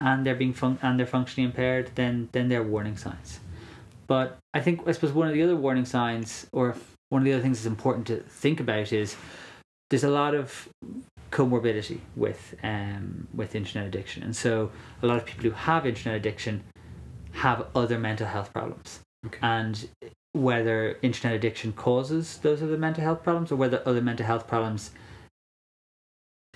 and 0.01 0.25
they're 0.25 0.35
being 0.35 0.53
fun- 0.53 0.79
and 0.83 0.99
they're 0.99 1.07
functionally 1.07 1.47
impaired 1.47 1.91
then 1.95 2.29
then 2.33 2.49
they're 2.49 2.63
warning 2.63 2.97
signs. 2.97 3.41
But 4.07 4.39
i 4.55 4.61
think 4.61 4.87
i 4.87 4.93
suppose 4.93 5.13
one 5.13 5.29
of 5.29 5.35
the 5.35 5.43
other 5.43 5.57
warning 5.57 5.85
signs 5.85 6.47
or 6.53 6.75
one 7.11 7.23
of 7.23 7.27
the 7.27 7.33
other 7.33 7.43
things 7.43 7.59
that's 7.59 7.67
important 7.67 8.07
to 8.07 8.17
think 8.17 8.61
about 8.61 8.93
is 8.93 9.17
there's 9.91 10.05
a 10.05 10.11
lot 10.11 10.35
of 10.35 10.69
comorbidity 11.31 12.01
with 12.17 12.55
um, 12.63 13.29
with 13.35 13.55
internet 13.55 13.87
addiction, 13.87 14.23
and 14.23 14.35
so 14.35 14.71
a 15.03 15.07
lot 15.07 15.17
of 15.17 15.25
people 15.25 15.45
who 15.45 15.51
have 15.51 15.87
internet 15.87 16.17
addiction 16.17 16.65
have 17.33 17.67
other 17.75 17.99
mental 17.99 18.27
health 18.27 18.53
problems, 18.53 19.01
Okay. 19.27 19.39
and 19.43 19.89
whether 20.33 20.99
internet 21.03 21.35
addiction 21.37 21.73
causes 21.73 22.39
those 22.39 22.63
other 22.63 22.79
mental 22.79 23.03
health 23.03 23.23
problems 23.23 23.51
or 23.51 23.57
whether 23.57 23.83
other 23.87 24.01
mental 24.01 24.27
health 24.27 24.47
problems 24.47 24.91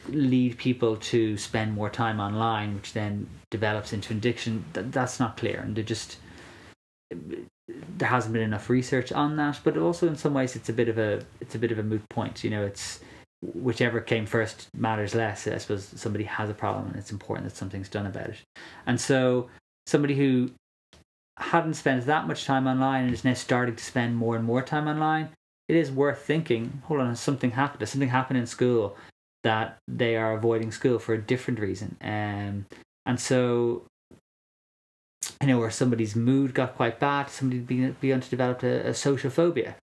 lead 0.09 0.59
people 0.59 0.97
to 0.97 1.37
spend 1.37 1.73
more 1.75 1.89
time 1.91 2.19
online, 2.21 2.75
which 2.75 2.93
then 2.93 3.29
develops 3.51 3.93
into 3.93 4.13
addiction. 4.13 4.65
Th- 4.75 4.87
that's 4.91 5.21
not 5.21 5.37
clear, 5.37 5.61
and 5.61 5.77
they 5.77 5.83
just 5.83 6.17
there 7.11 8.09
hasn't 8.09 8.33
been 8.33 8.43
enough 8.43 8.69
research 8.69 9.13
on 9.13 9.37
that. 9.37 9.61
But 9.63 9.77
also, 9.77 10.09
in 10.09 10.17
some 10.17 10.35
ways, 10.35 10.57
it's 10.57 10.69
a 10.69 10.73
bit 10.73 10.89
of 10.89 10.99
a 10.99 11.25
it's 11.41 11.55
a 11.55 11.59
bit 11.59 11.73
of 11.73 11.79
a 11.79 11.83
moot 11.83 12.07
point. 12.09 12.43
You 12.43 12.51
know, 12.51 12.65
it's 12.65 13.01
whichever 13.43 14.01
came 14.01 14.25
first 14.25 14.69
matters 14.75 15.15
less. 15.15 15.47
I 15.47 15.59
suppose 15.59 15.91
somebody 15.97 16.25
has 16.25 16.49
a 16.49 16.55
problem, 16.55 16.89
and 16.89 16.97
it's 16.97 17.13
important 17.13 17.49
that 17.49 17.57
something's 17.57 17.89
done 17.89 18.07
about 18.07 18.29
it. 18.29 18.43
And 18.87 19.01
so, 19.01 19.49
somebody 19.87 20.15
who 20.15 20.51
hadn't 21.39 21.75
spent 21.75 22.07
that 22.07 22.27
much 22.29 22.45
time 22.45 22.67
online 22.67 23.05
and 23.05 23.15
is 23.15 23.25
now 23.25 23.35
starting 23.35 23.75
to 23.75 23.85
spend 23.85 24.17
more 24.17 24.37
and 24.37 24.45
more 24.45 24.63
time 24.63 24.87
online, 24.87 25.31
it 25.69 25.77
is 25.77 25.91
worth 25.91 26.21
thinking. 26.21 26.83
Hold 26.87 27.01
on, 27.01 27.17
something 27.17 27.53
happened? 27.53 27.89
Something 27.89 28.11
happened 28.11 28.39
in 28.39 28.47
school 28.47 28.97
that 29.43 29.79
they 29.89 30.17
are 30.17 30.35
avoiding 30.35 30.71
school 30.71 30.99
for 30.99 31.15
a 31.15 31.21
different 31.21 31.59
reason? 31.59 31.97
Um, 32.01 32.67
and 33.07 33.19
so, 33.19 33.85
you 35.41 35.49
know, 35.49 35.59
where 35.59 35.71
somebody's 35.71 36.15
mood 36.15 36.55
got 36.55 36.77
quite 36.77 37.01
bad, 37.01 37.29
somebody 37.29 37.61
began, 37.91 38.21
to 38.21 38.31
develop 38.31 38.63
a, 38.63 38.89
a 38.89 38.95
social 38.95 39.31
phobia, 39.31 39.75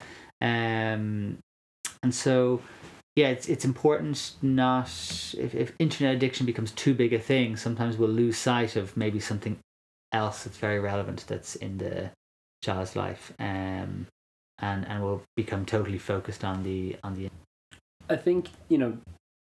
um, 0.41 1.39
and 2.01 2.15
so 2.15 2.61
yeah, 3.19 3.27
it's 3.27 3.49
it's 3.49 3.65
important 3.65 4.31
not 4.41 4.87
if, 5.37 5.53
if 5.53 5.73
internet 5.77 6.15
addiction 6.15 6.45
becomes 6.45 6.71
too 6.71 6.93
big 6.93 7.11
a 7.11 7.19
thing, 7.19 7.57
sometimes 7.57 7.97
we'll 7.97 8.09
lose 8.09 8.37
sight 8.37 8.77
of 8.77 8.95
maybe 8.95 9.19
something 9.19 9.57
else 10.13 10.45
that's 10.45 10.57
very 10.57 10.79
relevant 10.79 11.25
that's 11.27 11.55
in 11.57 11.79
the 11.79 12.11
child's 12.63 12.95
life, 12.95 13.33
um, 13.37 14.07
and 14.59 14.87
and 14.87 15.03
we'll 15.03 15.21
become 15.35 15.65
totally 15.65 15.97
focused 15.97 16.45
on 16.45 16.63
the 16.63 16.95
on 17.03 17.15
the. 17.15 17.29
I 18.09 18.15
think 18.15 18.51
you 18.69 18.77
know 18.77 18.97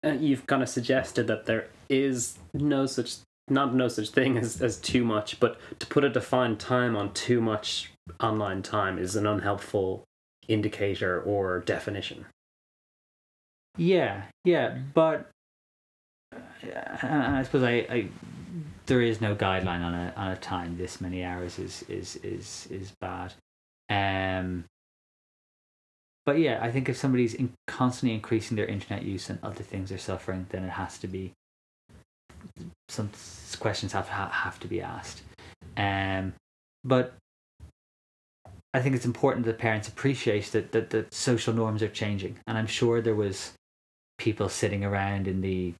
uh, 0.06 0.12
you've 0.12 0.48
kind 0.48 0.64
of 0.64 0.70
suggested 0.70 1.28
that 1.28 1.46
there 1.46 1.68
is 1.90 2.38
no 2.54 2.86
such 2.86 3.18
not 3.50 3.76
no 3.76 3.90
such 3.90 4.12
thing 4.12 4.38
as, 4.38 4.62
as 4.62 4.78
too 4.78 5.04
much, 5.04 5.42
but 5.42 5.60
to 5.80 5.88
put 5.88 6.06
a 6.06 6.10
defined 6.10 6.62
time 6.62 6.96
on 6.96 7.12
too 7.14 7.42
much 7.42 7.92
online 8.22 8.62
time 8.62 8.98
is 8.98 9.18
an 9.18 9.28
unhelpful 9.28 10.06
indicator 10.48 11.22
or 11.22 11.60
definition. 11.60 12.28
Yeah, 13.78 14.24
yeah, 14.44 14.78
but 14.94 15.30
uh, 16.34 16.38
I 17.04 17.44
suppose 17.44 17.64
I, 17.64 17.86
I 17.90 18.10
there 18.88 19.02
is 19.02 19.22
no 19.22 19.36
guideline 19.36 19.84
on 19.84 19.94
a 19.94 20.14
on 20.18 20.32
a 20.32 20.36
time. 20.38 20.78
This 20.78 21.00
many 21.00 21.24
hours 21.24 21.60
is 21.60 21.84
is 21.88 22.16
is 22.18 22.68
is 22.72 22.92
bad. 23.00 23.34
Um, 23.90 24.66
but 26.26 26.40
yeah, 26.40 26.60
I 26.62 26.72
think 26.72 26.90
if 26.90 26.98
somebody's 26.98 27.34
in 27.34 27.54
constantly 27.68 28.14
increasing 28.14 28.58
their 28.58 28.66
internet 28.66 29.04
use 29.04 29.30
and 29.30 29.40
other 29.44 29.64
things 29.64 29.92
are 29.92 29.98
suffering, 29.98 30.48
then 30.50 30.64
it 30.64 30.72
has 30.72 30.98
to 31.00 31.08
be 31.08 31.32
some 32.90 33.12
questions 33.60 33.94
have 33.94 34.10
have 34.10 34.60
to 34.60 34.68
be 34.68 34.82
asked. 34.82 35.22
Um, 35.78 36.34
but 36.84 37.14
I 38.74 38.82
think 38.82 38.96
it's 38.96 39.06
important 39.06 39.46
that 39.46 39.58
parents 39.58 39.88
appreciate 39.88 40.52
that, 40.52 40.72
that 40.72 40.90
that 40.90 41.14
social 41.14 41.54
norms 41.54 41.84
are 41.84 41.88
changing, 41.90 42.38
and 42.48 42.58
I'm 42.58 42.68
sure 42.68 43.02
there 43.02 43.16
was 43.16 43.54
people 44.18 44.50
sitting 44.50 44.84
around 44.84 45.28
in 45.28 45.42
the 45.42 45.74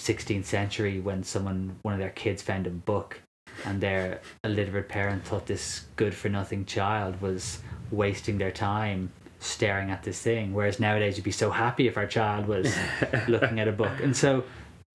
16th 0.00 0.44
century 0.46 1.00
when 1.00 1.22
someone 1.22 1.76
one 1.82 1.94
of 1.94 2.00
their 2.00 2.10
kids 2.10 2.42
found 2.42 2.66
a 2.66 2.70
book 2.70 3.20
and 3.64 3.80
their 3.80 4.20
illiterate 4.42 4.88
parent 4.88 5.24
thought 5.24 5.46
this 5.46 5.84
good 5.96 6.14
for 6.14 6.28
nothing 6.28 6.64
child 6.64 7.20
was 7.20 7.60
wasting 7.90 8.38
their 8.38 8.50
time 8.50 9.10
staring 9.38 9.90
at 9.90 10.02
this 10.02 10.20
thing 10.20 10.52
whereas 10.54 10.80
nowadays 10.80 11.16
you'd 11.16 11.24
be 11.24 11.30
so 11.30 11.50
happy 11.50 11.86
if 11.86 11.96
our 11.96 12.06
child 12.06 12.46
was 12.48 12.74
looking 13.28 13.60
at 13.60 13.68
a 13.68 13.72
book 13.72 13.92
and 14.02 14.16
so 14.16 14.42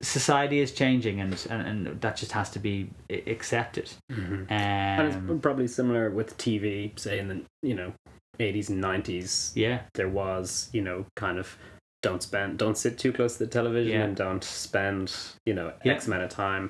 society 0.01 0.59
is 0.59 0.71
changing 0.73 1.21
and 1.21 1.47
and, 1.49 1.67
and 1.87 2.01
that 2.01 2.17
just 2.17 2.31
has 2.31 2.49
to 2.49 2.59
be 2.59 2.89
accepted 3.27 3.89
Mm-hmm. 4.11 4.33
um, 4.33 4.45
and 4.49 5.07
it's 5.31 5.41
probably 5.41 5.67
similar 5.67 6.09
with 6.09 6.37
TV, 6.37 6.97
say 6.99 7.19
in 7.19 7.27
the 7.27 7.41
you 7.61 7.75
know 7.75 7.93
80s 8.39 8.69
and 8.69 8.83
90s. 8.83 9.51
yeah 9.55 9.81
There 9.93 10.09
was 10.09 10.69
you 10.73 10.81
know 10.81 11.05
kind 11.15 11.37
of 11.37 11.55
don't 12.01 12.22
spend 12.24 12.58
don't 12.58 12.77
sit 12.77 12.98
too 12.98 13.12
close 13.12 13.34
to 13.34 13.39
the 13.46 13.48
television 13.51 13.94
Yeah. 13.94 14.04
and 14.06 14.16
don't 14.16 14.44
spend 14.44 15.13
you 15.46 15.54
know 15.54 15.74
Yeah. 15.84 15.94
x 15.94 16.08
amount 16.08 16.24
of 16.24 16.30
time 16.30 16.70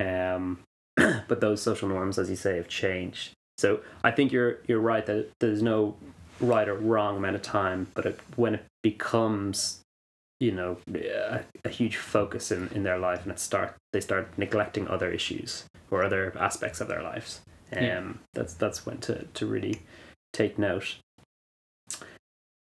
um 0.00 0.60
but 0.96 1.40
those 1.40 1.60
social 1.62 1.88
norms 1.88 2.18
as 2.18 2.30
you 2.30 2.36
say 2.36 2.56
have 2.56 2.68
changed 2.68 3.32
so 3.58 3.80
i 4.02 4.10
think 4.10 4.32
you're 4.32 4.58
you're 4.66 4.80
right 4.80 5.04
that 5.06 5.28
there's 5.40 5.62
no 5.62 5.96
right 6.40 6.68
or 6.68 6.74
wrong 6.74 7.16
amount 7.16 7.36
of 7.36 7.42
time 7.42 7.86
but 7.94 8.06
it, 8.06 8.20
when 8.36 8.54
it 8.54 8.64
becomes 8.82 9.80
you 10.40 10.52
know 10.52 10.76
a, 10.94 11.40
a 11.64 11.68
huge 11.68 11.96
focus 11.96 12.50
in 12.50 12.68
in 12.74 12.82
their 12.82 12.98
life 12.98 13.22
and 13.22 13.32
it 13.32 13.38
start 13.38 13.74
they 13.92 14.00
start 14.00 14.28
neglecting 14.38 14.86
other 14.88 15.10
issues 15.10 15.64
or 15.90 16.02
other 16.04 16.34
aspects 16.38 16.80
of 16.80 16.88
their 16.88 17.02
lives 17.02 17.40
um 17.76 17.82
Yeah. 17.82 18.12
that's 18.34 18.54
that's 18.54 18.84
when 18.86 18.98
to 18.98 19.24
to 19.34 19.46
really 19.46 19.80
take 20.32 20.58
note 20.58 20.96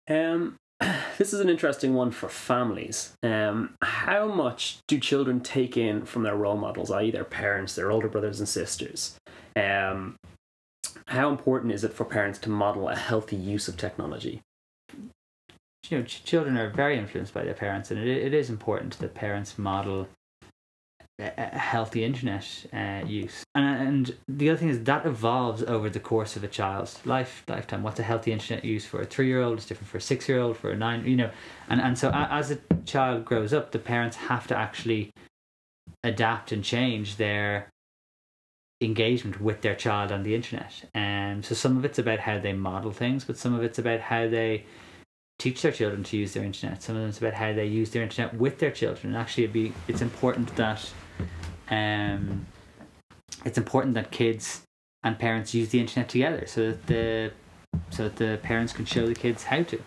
um 0.09 0.57
this 1.19 1.33
is 1.33 1.41
an 1.41 1.49
interesting 1.49 1.95
one 1.95 2.11
for 2.11 2.29
families. 2.29 3.15
Um, 3.23 3.77
how 3.83 4.27
much 4.27 4.79
do 4.87 4.99
children 4.99 5.41
take 5.41 5.77
in 5.77 6.05
from 6.05 6.23
their 6.23 6.37
role 6.37 6.57
models, 6.57 6.91
i.e., 6.91 7.11
their 7.11 7.25
parents, 7.25 7.75
their 7.75 7.91
older 7.91 8.09
brothers 8.09 8.39
and 8.39 8.49
sisters? 8.49 9.17
Um, 9.55 10.17
how 11.09 11.31
important 11.31 11.73
is 11.73 11.85
it 11.85 11.93
for 11.93 12.05
parents 12.05 12.39
to 12.41 12.51
model 12.51 12.89
a 12.89 12.97
healthy 12.97 13.37
use 13.37 13.69
of 13.69 13.77
technology? 13.77 14.43
you 15.91 15.99
know, 15.99 16.05
ch- 16.05 16.25
children 16.25 16.57
are 16.57 16.71
very 16.71 16.99
influenced 16.99 17.35
by 17.35 17.45
their 17.45 17.55
parents, 17.55 17.91
and 17.91 18.01
it, 18.01 18.09
it 18.09 18.35
is 18.35 18.51
important 18.51 18.99
that 18.99 19.15
parents 19.15 19.59
model 19.59 20.09
a, 21.19 21.59
healthy 21.59 22.05
internet 22.05 22.45
uh, 22.73 23.03
use. 23.07 23.45
And, 23.55 23.89
and 23.89 24.17
the 24.29 24.51
other 24.51 24.59
thing 24.59 24.69
is 24.69 24.85
that 24.85 25.07
evolves 25.07 25.63
over 25.63 25.89
the 25.89 26.01
course 26.01 26.37
of 26.37 26.45
a 26.45 26.49
child's 26.49 27.05
life 27.07 27.43
lifetime. 27.49 27.83
What's 27.83 28.01
a 28.01 28.03
healthy 28.03 28.33
internet 28.33 28.65
use 28.65 28.85
for 28.85 29.01
a 29.01 29.07
three 29.07 29.27
year 29.27 29.43
old 29.43 29.59
is 29.59 29.67
different 29.67 29.89
for 29.89 29.99
a 29.99 30.01
six 30.01 30.29
year 30.29 30.41
old, 30.41 30.57
for 30.57 30.71
a 30.71 30.77
nine, 30.77 31.07
you 31.07 31.17
know. 31.17 31.31
And 31.69 31.81
and 31.81 31.99
so 31.99 32.11
as 32.13 32.51
a 32.51 32.59
child 32.85 33.25
grows 33.25 33.53
up, 33.53 33.73
the 33.73 33.79
parents 33.79 34.17
have 34.17 34.47
to 34.49 34.57
actually 34.57 35.11
adapt 36.05 36.53
and 36.53 36.63
change 36.63 37.17
their 37.17 37.71
engagement 38.83 39.41
with 39.41 39.63
their 39.63 39.75
child 39.75 40.13
on 40.13 40.23
the 40.23 40.35
internet. 40.35 40.85
And 40.95 41.45
so 41.45 41.55
some 41.55 41.79
of 41.79 41.85
it's 41.85 41.99
about 41.99 42.21
how 42.21 42.39
they 42.39 42.53
model 42.53 42.93
things, 42.93 43.25
but 43.25 43.39
some 43.39 43.55
of 43.55 43.63
it's 43.63 43.79
about 43.79 44.01
how 44.01 44.29
they 44.29 44.67
teach 45.39 45.63
their 45.63 45.73
children 45.73 46.03
to 46.05 46.17
use 46.17 46.35
their 46.35 46.45
internet. 46.45 46.83
Some 46.83 46.97
of 46.97 47.03
them 47.03 47.09
it's 47.09 47.19
about 47.19 47.35
how 47.35 47.53
they 47.53 47.67
use 47.67 47.91
their 47.91 48.03
internet 48.03 48.35
with 48.35 48.59
their 48.59 48.71
children. 48.71 49.15
And 49.15 49.17
actually, 49.17 49.45
it'd 49.45 49.55
be 49.55 49.73
it's 49.89 50.03
important 50.03 50.55
that 50.57 50.87
um, 51.71 52.47
it's 53.45 53.59
important 53.59 53.95
that 53.95 54.11
kids 54.11 54.63
and 55.03 55.19
parents 55.19 55.55
use 55.55 55.71
the 55.71 55.81
internet 55.81 56.09
together, 56.09 56.45
so 56.47 56.69
that 56.69 56.87
the 56.87 57.33
so 57.91 58.05
that 58.05 58.17
the 58.17 58.39
parents 58.43 58.73
can 58.73 58.85
show 58.85 59.07
the 59.07 59.15
kids 59.15 59.45
how 59.45 59.63
to. 59.63 59.81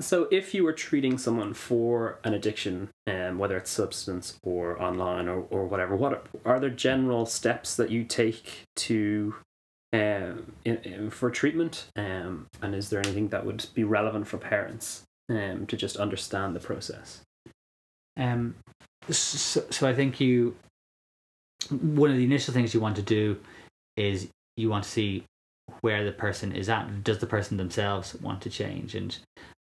So, 0.00 0.28
if 0.30 0.54
you 0.54 0.64
were 0.64 0.72
treating 0.72 1.18
someone 1.18 1.52
for 1.52 2.18
an 2.24 2.32
addiction, 2.32 2.88
um, 3.06 3.38
whether 3.38 3.56
it's 3.58 3.70
substance 3.70 4.38
or 4.42 4.80
online 4.80 5.28
or, 5.28 5.46
or 5.50 5.66
whatever, 5.66 5.94
what 5.94 6.12
are, 6.14 6.22
are 6.46 6.60
there 6.60 6.70
general 6.70 7.26
steps 7.26 7.76
that 7.76 7.90
you 7.90 8.04
take 8.04 8.62
to 8.76 9.34
um, 9.92 10.52
in, 10.64 10.78
in, 10.78 11.10
for 11.10 11.30
treatment? 11.30 11.86
Um, 11.96 12.46
and 12.62 12.74
is 12.74 12.88
there 12.88 13.00
anything 13.00 13.28
that 13.28 13.44
would 13.44 13.66
be 13.74 13.84
relevant 13.84 14.26
for 14.26 14.38
parents 14.38 15.02
um, 15.28 15.66
to 15.66 15.76
just 15.76 15.96
understand 15.98 16.56
the 16.56 16.60
process? 16.60 17.20
Um, 18.16 18.54
so, 19.08 19.64
so 19.70 19.88
I 19.88 19.94
think 19.94 20.20
you 20.20 20.56
one 21.70 22.10
of 22.10 22.16
the 22.16 22.24
initial 22.24 22.54
things 22.54 22.74
you 22.74 22.80
want 22.80 22.96
to 22.96 23.02
do 23.02 23.38
is 23.96 24.28
you 24.56 24.70
want 24.70 24.84
to 24.84 24.90
see 24.90 25.24
where 25.82 26.04
the 26.04 26.12
person 26.12 26.52
is 26.52 26.68
at. 26.68 27.04
Does 27.04 27.18
the 27.18 27.26
person 27.26 27.56
themselves 27.56 28.14
want 28.16 28.40
to 28.42 28.50
change 28.50 28.94
and 28.94 29.16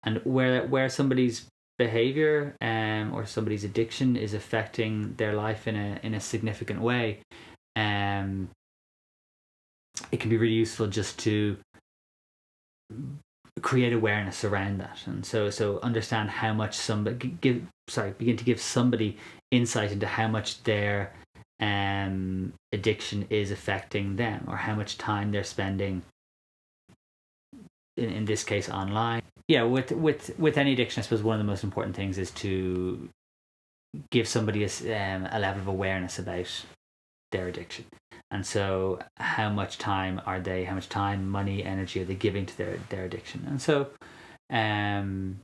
and 0.04 0.20
where 0.24 0.66
where 0.66 0.88
somebody's 0.88 1.46
behavior 1.78 2.56
um 2.60 3.14
or 3.14 3.24
somebody's 3.24 3.64
addiction 3.64 4.16
is 4.16 4.34
affecting 4.34 5.14
their 5.14 5.34
life 5.34 5.68
in 5.68 5.76
a 5.76 6.00
in 6.02 6.14
a 6.14 6.20
significant 6.20 6.80
way 6.80 7.20
um 7.76 8.48
it 10.10 10.18
can 10.18 10.28
be 10.28 10.36
really 10.36 10.54
useful 10.54 10.88
just 10.88 11.18
to 11.20 11.56
create 13.60 13.92
awareness 13.92 14.44
around 14.44 14.78
that 14.78 14.98
and 15.06 15.24
so 15.24 15.50
so 15.50 15.78
understand 15.82 16.30
how 16.30 16.52
much 16.52 16.74
somebody 16.74 17.36
give 17.40 17.62
sorry 17.88 18.10
begin 18.12 18.36
to 18.36 18.44
give 18.44 18.60
somebody 18.60 19.16
insight 19.50 19.92
into 19.92 20.06
how 20.06 20.28
much 20.28 20.62
their 20.64 21.12
um 21.60 22.52
addiction 22.72 23.26
is 23.30 23.50
affecting 23.50 24.16
them 24.16 24.44
or 24.46 24.56
how 24.56 24.74
much 24.74 24.98
time 24.98 25.32
they're 25.32 25.44
spending 25.44 26.02
in, 27.98 28.10
in 28.10 28.24
this 28.24 28.44
case 28.44 28.70
online. 28.70 29.22
Yeah, 29.48 29.64
with 29.64 29.92
with 29.92 30.38
with 30.38 30.56
any 30.56 30.72
addiction, 30.72 31.00
I 31.00 31.02
suppose 31.02 31.22
one 31.22 31.34
of 31.34 31.44
the 31.44 31.50
most 31.50 31.64
important 31.64 31.96
things 31.96 32.16
is 32.16 32.30
to 32.32 33.08
give 34.10 34.28
somebody 34.28 34.64
a, 34.64 34.68
um, 34.94 35.26
a 35.30 35.38
level 35.38 35.62
of 35.62 35.68
awareness 35.68 36.18
about 36.18 36.64
their 37.30 37.48
addiction. 37.48 37.84
And 38.30 38.44
so, 38.44 38.98
how 39.16 39.48
much 39.50 39.78
time 39.78 40.20
are 40.26 40.40
they? 40.40 40.64
How 40.64 40.74
much 40.74 40.88
time, 40.88 41.28
money, 41.28 41.64
energy 41.64 42.02
are 42.02 42.04
they 42.04 42.14
giving 42.14 42.46
to 42.46 42.58
their 42.58 42.78
their 42.90 43.04
addiction? 43.04 43.44
And 43.48 43.60
so, 43.60 43.88
um, 44.50 45.40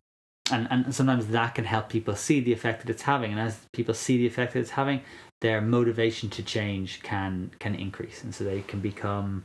and 0.51 0.69
and 0.71 0.95
sometimes 0.95 1.29
that 1.29 1.55
can 1.55 1.65
help 1.65 1.89
people 1.89 2.15
see 2.15 2.41
the 2.41 2.53
effect 2.53 2.83
that 2.83 2.91
it's 2.91 3.03
having. 3.03 3.33
And 3.33 3.41
as 3.41 3.59
people 3.73 3.95
see 3.95 4.19
the 4.19 4.27
effect 4.27 4.53
that 4.53 4.61
it's 4.61 4.71
having, 4.71 5.01
their 5.41 5.63
motivation 5.63 6.29
to 6.31 6.43
change 6.43 7.03
can 7.03 7.53
can 7.59 7.75
increase, 7.75 8.23
and 8.23 8.35
so 8.35 8.45
they 8.45 8.61
can 8.61 8.81
become 8.81 9.45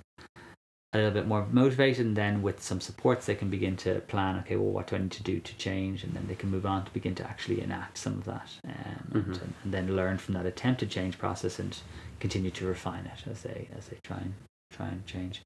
a 0.94 0.98
little 0.98 1.12
bit 1.12 1.28
more 1.28 1.46
motivated 1.52 2.06
and 2.06 2.16
then 2.16 2.42
with 2.42 2.62
some 2.64 2.82
supports 2.82 3.28
they 3.28 3.36
can 3.36 3.50
begin 3.50 3.78
to 3.78 4.00
plan 4.02 4.38
okay 4.38 4.56
well 4.56 4.72
what 4.72 4.88
do 4.88 4.96
i 4.96 5.00
need 5.00 5.12
to 5.12 5.22
do 5.22 5.40
to 5.40 5.56
change 5.58 6.04
and 6.04 6.14
then 6.14 6.26
they 6.28 6.36
can 6.36 6.50
move 6.50 6.66
on 6.66 6.84
to 6.84 6.92
begin 6.92 7.14
to 7.14 7.24
actually 7.24 7.62
enact 7.62 7.98
some 7.98 8.14
of 8.14 8.26
that 8.26 8.50
um, 8.66 8.74
mm-hmm. 9.12 9.32
and, 9.34 9.54
and, 9.64 9.74
then 9.74 9.96
learn 9.96 10.18
from 10.18 10.34
that 10.34 10.48
attempted 10.48 10.90
change 10.90 11.18
process 11.20 11.60
and 11.60 11.78
continue 12.20 12.50
to 12.50 12.66
refine 12.66 13.06
it 13.06 13.30
as 13.30 13.44
they 13.44 13.68
as 13.78 13.88
they 13.88 13.98
try 14.04 14.18
and 14.18 14.34
try 14.72 14.88
and 14.88 15.06
change 15.06 15.42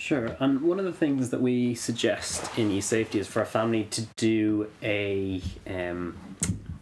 Sure. 0.00 0.34
And 0.40 0.62
one 0.62 0.78
of 0.78 0.86
the 0.86 0.94
things 0.94 1.28
that 1.28 1.42
we 1.42 1.74
suggest 1.74 2.58
in 2.58 2.70
eSafety 2.70 3.16
is 3.16 3.26
for 3.26 3.42
a 3.42 3.46
family 3.46 3.84
to 3.84 4.00
do 4.16 4.70
a 4.82 5.42
um, 5.66 6.16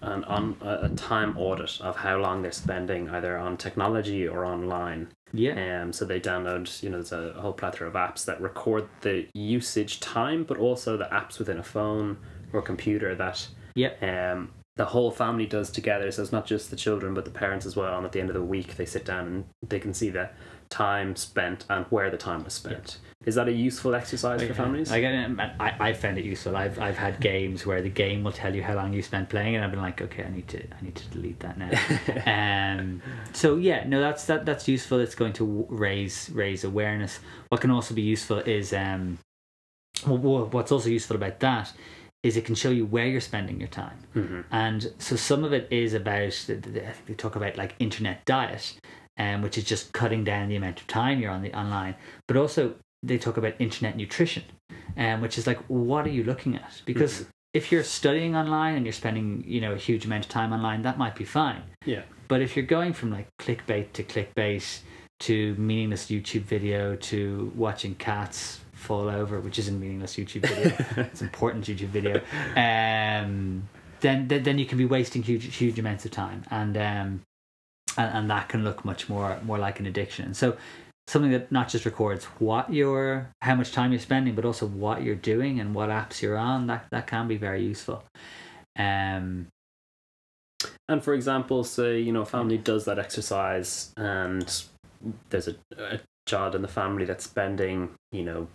an 0.03 0.23
on 0.23 0.57
a 0.61 0.89
time 0.91 1.37
audit 1.37 1.81
of 1.81 1.97
how 1.97 2.17
long 2.19 2.43
they're 2.43 2.53
spending 2.53 3.11
either 3.11 3.37
on 3.37 3.57
technology 3.57 4.29
or 4.29 4.45
online. 4.45 5.09
Yeah. 5.33 5.83
Um. 5.83 5.93
So 5.93 6.05
they 6.05 6.21
download. 6.21 6.81
You 6.81 6.91
know, 6.91 7.03
there's 7.03 7.11
a 7.11 7.33
whole 7.41 7.53
plethora 7.53 7.89
of 7.89 7.95
apps 7.95 8.25
that 8.27 8.41
record 8.41 8.89
the 9.01 9.27
usage 9.35 9.99
time, 9.99 10.45
but 10.45 10.57
also 10.57 10.97
the 10.97 11.07
apps 11.07 11.41
within 11.41 11.59
a 11.59 11.65
phone 11.65 12.19
or 12.53 12.63
computer 12.63 13.17
that. 13.17 13.49
Yeah. 13.75 13.95
Um. 14.01 14.53
The 14.77 14.85
whole 14.85 15.11
family 15.11 15.47
does 15.47 15.73
together, 15.73 16.09
so 16.13 16.23
it's 16.23 16.31
not 16.31 16.47
just 16.47 16.71
the 16.71 16.77
children, 16.77 17.13
but 17.13 17.25
the 17.25 17.33
parents 17.33 17.67
as 17.67 17.75
well. 17.75 17.97
And 17.97 18.07
at 18.07 18.13
the 18.13 18.21
end 18.21 18.31
of 18.31 18.35
the 18.35 18.45
week, 18.45 18.77
they 18.77 18.87
sit 18.87 19.05
down 19.05 19.27
and 19.27 19.45
they 19.69 19.81
can 19.81 19.93
see 19.93 20.09
the 20.09 20.31
time 20.71 21.17
spent 21.17 21.65
and 21.69 21.87
where 21.87 22.11
the 22.11 22.17
time 22.17 22.45
was 22.45 22.55
spent. 22.55 22.99
Is 23.27 23.35
that 23.35 23.49
a 23.49 23.53
useful 23.53 23.95
exercise 23.95 24.43
for 24.43 24.55
families? 24.55 24.93
I, 24.93 25.01
get 25.01 25.13
it. 25.13 25.39
I, 25.59 25.75
I 25.81 25.93
found 25.93 26.19
it 26.19 26.25
useful. 26.25 26.57
I've 26.57 26.79
I've 26.79 26.97
had 26.97 27.21
games 27.21 27.67
where 27.67 27.83
the 27.83 27.89
game 27.89 28.23
will 28.23 28.33
tell 28.33 28.55
you 28.55 28.63
how 28.63 28.75
long 28.75 28.93
you 28.93 29.03
spent 29.03 29.29
playing, 29.29 29.57
and 29.57 29.65
I've 29.65 29.71
been 29.71 29.83
like, 29.83 30.01
okay, 30.01 30.25
I 30.25 30.31
need 30.31 30.49
to 30.49 30.63
I 30.63 30.81
need 30.83 30.95
to 30.95 31.07
delete 31.09 31.41
that 31.41 31.59
now. 31.59 31.71
um, 32.81 33.03
so 33.33 33.57
yeah, 33.57 33.87
no, 33.87 34.01
that's 34.01 34.25
that 34.27 34.47
that's 34.47 34.69
useful. 34.69 35.01
It's 35.01 35.17
going 35.17 35.33
to 35.35 35.67
raise 35.69 36.31
raise 36.31 36.65
awareness. 36.65 37.19
What 37.49 37.61
can 37.61 37.71
also 37.71 37.93
be 37.93 38.03
useful 38.03 38.39
is 38.39 38.73
um, 38.73 39.19
what's 40.07 40.73
also 40.73 40.89
useful 40.89 41.17
about 41.17 41.41
that 41.41 41.73
is 42.23 42.37
it 42.37 42.45
can 42.45 42.55
show 42.55 42.71
you 42.71 42.85
where 42.85 43.07
you're 43.07 43.21
spending 43.21 43.61
your 43.61 43.69
time. 43.69 43.99
Mm-hmm. 44.15 44.41
And 44.51 44.93
so 44.99 45.15
some 45.17 45.45
of 45.45 45.53
it 45.53 45.69
is 45.71 45.95
about, 45.95 46.35
they 46.49 47.15
talk 47.17 47.37
about 47.37 47.57
like 47.57 47.77
internet 47.79 48.25
diet, 48.25 48.77
um, 49.19 49.43
which 49.43 49.59
is 49.59 49.65
just 49.65 49.93
cutting 49.93 50.25
down 50.25 50.49
the 50.49 50.57
amount 50.57 50.81
of 50.81 50.87
time 50.87 51.21
you're 51.21 51.31
on 51.31 51.43
the 51.43 51.53
online. 51.53 51.95
But 52.27 52.37
also 52.37 52.75
they 53.03 53.19
talk 53.19 53.37
about 53.37 53.55
internet 53.59 53.97
nutrition, 53.97 54.45
um, 54.97 55.21
which 55.21 55.39
is 55.39 55.47
like, 55.47 55.59
what 55.69 56.07
are 56.07 56.11
you 56.11 56.25
looking 56.25 56.57
at? 56.57 56.83
Because 56.85 57.15
mm-hmm. 57.15 57.31
if 57.55 57.71
you're 57.73 57.85
studying 57.85 58.37
online 58.37 58.77
and 58.77 58.87
you're 58.87 58.93
spending, 58.93 59.45
you 59.47 59.61
know, 59.61 59.73
a 59.73 59.79
huge 59.79 60.05
amount 60.05 60.25
of 60.25 60.31
time 60.31 60.53
online, 60.53 60.83
that 60.83 60.99
might 60.99 61.15
be 61.15 61.25
fine. 61.25 61.63
Yeah. 61.85 62.03
But 62.29 62.43
if 62.43 62.57
you're 62.57 62.67
going 62.67 62.93
from 62.93 63.11
like 63.11 63.29
clickbait 63.41 63.93
to 63.95 64.05
clickbait 64.05 64.81
to 65.21 65.55
meaningless 65.55 66.07
YouTube 66.07 66.43
video 66.43 66.95
to 66.97 67.53
watching 67.57 67.95
cats 67.97 68.61
fall 68.73 69.09
over, 69.09 69.41
which 69.41 69.59
isn't 69.59 69.81
meaningless 69.81 70.17
YouTube 70.17 70.47
video, 70.47 70.75
it's 71.05 71.23
important 71.23 71.65
YouTube 71.65 71.89
video. 71.89 72.21
Um, 72.55 73.69
then, 74.01 74.29
then 74.29 74.45
then 74.45 74.59
you 74.59 74.67
can 74.67 74.79
be 74.79 74.85
wasting 74.85 75.23
huge 75.25 75.57
huge 75.57 75.79
amounts 75.79 76.05
of 76.05 76.13
time, 76.13 76.45
and 76.53 76.77
um, 76.77 77.23
and, 77.99 78.15
and 78.15 78.31
that 78.31 78.49
can 78.49 78.65
look 78.65 78.85
much 78.85 79.09
more 79.09 79.39
more 79.45 79.59
like 79.59 79.81
an 79.81 79.87
addiction. 79.87 80.27
And 80.27 80.37
so 80.37 80.57
something 81.09 81.31
that 81.33 81.51
not 81.51 81.69
just 81.69 81.85
records 81.85 82.25
what 82.39 82.73
you're 82.73 83.31
how 83.43 83.55
much 83.55 83.73
time 83.73 83.93
you're 83.93 84.01
spending 84.01 84.35
but 84.35 84.45
also 84.45 84.67
what 84.67 85.03
you're 85.03 85.15
doing 85.15 85.59
and 85.59 85.75
what 85.75 85.89
apps 85.89 86.23
you're 86.23 86.37
on 86.37 86.67
that 86.69 86.87
that 86.91 87.07
can 87.07 87.29
be 87.29 87.37
very 87.37 87.65
useful. 87.65 88.05
Um 88.79 89.49
and 90.89 91.03
for 91.03 91.15
example 91.15 91.65
say 91.65 91.99
you 91.99 92.13
know 92.13 92.23
a 92.23 92.27
family 92.27 92.59
does 92.59 92.85
that 92.85 92.99
exercise 92.99 93.93
and 93.97 94.65
there's 95.31 95.49
a, 95.49 95.55
a 95.77 96.01
child 96.27 96.55
in 96.55 96.63
the 96.63 96.69
family 96.69 97.05
that's 97.05 97.25
spending 97.25 97.91
you 98.13 98.23
know 98.23 98.49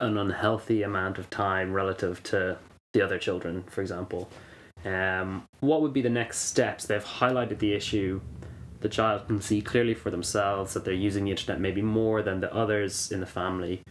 an 0.00 0.16
unhealthy 0.18 0.82
amount 0.82 1.18
of 1.18 1.30
time 1.30 1.72
relative 1.72 2.22
to 2.22 2.56
the 2.92 3.02
other 3.02 3.18
children 3.18 3.64
for 3.64 3.80
example 3.80 4.28
um, 4.84 5.44
what 5.60 5.82
would 5.82 5.92
be 5.92 6.02
the 6.02 6.10
next 6.10 6.38
steps? 6.40 6.86
They've 6.86 7.04
highlighted 7.04 7.58
the 7.58 7.72
issue. 7.72 8.20
The 8.80 8.88
child 8.88 9.26
can 9.28 9.40
see 9.40 9.62
clearly 9.62 9.94
for 9.94 10.10
themselves 10.10 10.74
that 10.74 10.84
they're 10.84 10.94
using 10.94 11.24
the 11.24 11.30
internet 11.30 11.60
maybe 11.60 11.82
more 11.82 12.22
than 12.22 12.40
the 12.40 12.52
others 12.52 13.12
in 13.12 13.20
the 13.20 13.26
family. 13.26 13.82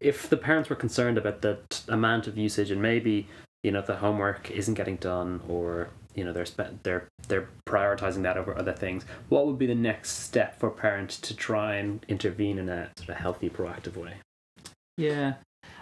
If 0.00 0.28
the 0.28 0.36
parents 0.36 0.70
were 0.70 0.76
concerned 0.76 1.18
about 1.18 1.42
the 1.42 1.58
amount 1.88 2.26
of 2.26 2.38
usage 2.38 2.70
and 2.70 2.80
maybe 2.80 3.26
you 3.62 3.70
know 3.70 3.80
the 3.80 3.96
homework 3.96 4.50
isn't 4.50 4.74
getting 4.74 4.96
done 4.96 5.40
or 5.48 5.88
you 6.14 6.22
know 6.22 6.32
they're 6.32 6.46
spent 6.46 6.82
they're 6.82 7.08
they're 7.28 7.48
prioritizing 7.66 8.22
that 8.22 8.36
over 8.36 8.56
other 8.56 8.74
things 8.74 9.04
what 9.30 9.46
would 9.46 9.58
be 9.58 9.66
the 9.66 9.74
next 9.74 10.10
step 10.10 10.60
for 10.60 10.70
parents 10.70 11.18
to 11.18 11.34
try 11.34 11.76
and 11.76 12.04
intervene 12.06 12.58
in 12.58 12.68
a 12.68 12.90
sort 12.98 13.08
of 13.08 13.16
healthy 13.16 13.48
proactive 13.48 13.96
way? 13.96 14.14
Yeah. 14.96 15.34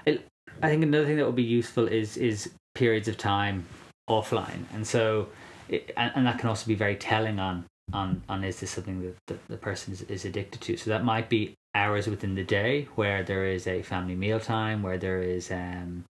It, 0.07 0.25
i 0.63 0.69
think 0.69 0.83
another 0.83 1.07
thing 1.07 1.17
that 1.17 1.27
would 1.27 1.35
be 1.35 1.43
useful 1.43 1.87
is 1.87 2.17
is 2.17 2.51
periods 2.75 3.09
of 3.09 3.17
time 3.17 3.65
offline 4.09 4.65
and 4.73 4.87
so 4.87 5.29
it, 5.69 5.91
and, 5.97 6.13
and 6.15 6.27
that 6.27 6.39
can 6.39 6.49
also 6.49 6.67
be 6.67 6.75
very 6.75 6.97
telling 6.97 7.39
on 7.39 7.65
on 7.93 8.23
on 8.29 8.45
is 8.45 8.61
this 8.61 8.71
something 8.71 9.03
that 9.03 9.17
the, 9.27 9.39
the 9.49 9.57
person 9.57 9.93
is, 9.93 10.03
is 10.03 10.25
addicted 10.25 10.61
to 10.61 10.77
so 10.77 10.91
that 10.91 11.05
might 11.05 11.29
be 11.29 11.55
hours 11.75 12.07
within 12.07 12.35
the 12.35 12.45
day 12.45 12.89
where 12.95 13.23
there 13.23 13.47
is 13.47 13.67
a 13.67 13.83
family 13.83 14.15
meal 14.15 14.41
time 14.41 14.83
where 14.83 14.99
there 14.99 15.23
is 15.23 15.51
um 15.51 16.05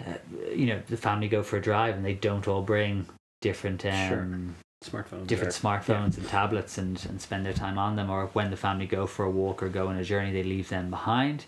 uh, 0.00 0.14
you 0.54 0.66
know 0.66 0.80
the 0.88 0.96
family 0.96 1.28
go 1.28 1.42
for 1.42 1.56
a 1.56 1.62
drive 1.62 1.94
and 1.94 2.04
they 2.04 2.14
don't 2.14 2.48
all 2.48 2.62
bring 2.62 3.06
different 3.40 3.84
um 3.84 4.54
sure. 4.82 5.02
smartphones 5.02 5.26
different 5.26 5.54
or, 5.54 5.58
smartphones 5.58 6.14
yeah. 6.14 6.20
and 6.20 6.28
tablets 6.28 6.78
and 6.78 7.04
and 7.08 7.20
spend 7.20 7.44
their 7.44 7.52
time 7.52 7.78
on 7.78 7.96
them 7.96 8.10
or 8.10 8.26
when 8.28 8.50
the 8.50 8.56
family 8.56 8.86
go 8.86 9.06
for 9.06 9.24
a 9.24 9.30
walk 9.30 9.62
or 9.62 9.68
go 9.68 9.88
on 9.88 9.96
a 9.96 10.04
journey 10.04 10.32
they 10.32 10.42
leave 10.42 10.68
them 10.68 10.90
behind 10.90 11.44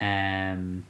um 0.00 0.84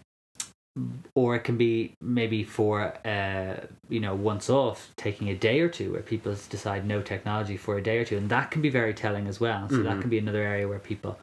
or 1.15 1.37
it 1.37 1.45
can 1.45 1.57
be 1.57 1.95
maybe 2.01 2.45
for 2.45 2.95
uh, 3.07 3.67
you 3.89 4.01
know 4.01 4.15
once 4.15 4.49
off 4.51 4.91
taking 4.97 5.29
a 5.29 5.35
day 5.35 5.61
or 5.61 5.69
two 5.69 5.93
where 5.93 6.03
people 6.03 6.35
decide 6.49 6.87
no 6.87 7.03
technology 7.03 7.57
for 7.57 7.79
a 7.79 7.83
day 7.83 7.99
or 7.99 8.05
two. 8.05 8.17
And 8.17 8.29
that 8.31 8.51
can 8.51 8.63
be 8.63 8.71
very 8.71 8.95
telling 8.95 9.27
as 9.27 9.41
well. 9.41 9.69
So 9.69 9.77
mm-hmm. 9.77 9.85
that 9.85 10.01
can 10.01 10.11
be 10.11 10.19
another 10.19 10.43
area 10.43 10.69
where 10.69 10.79
people 10.79 11.19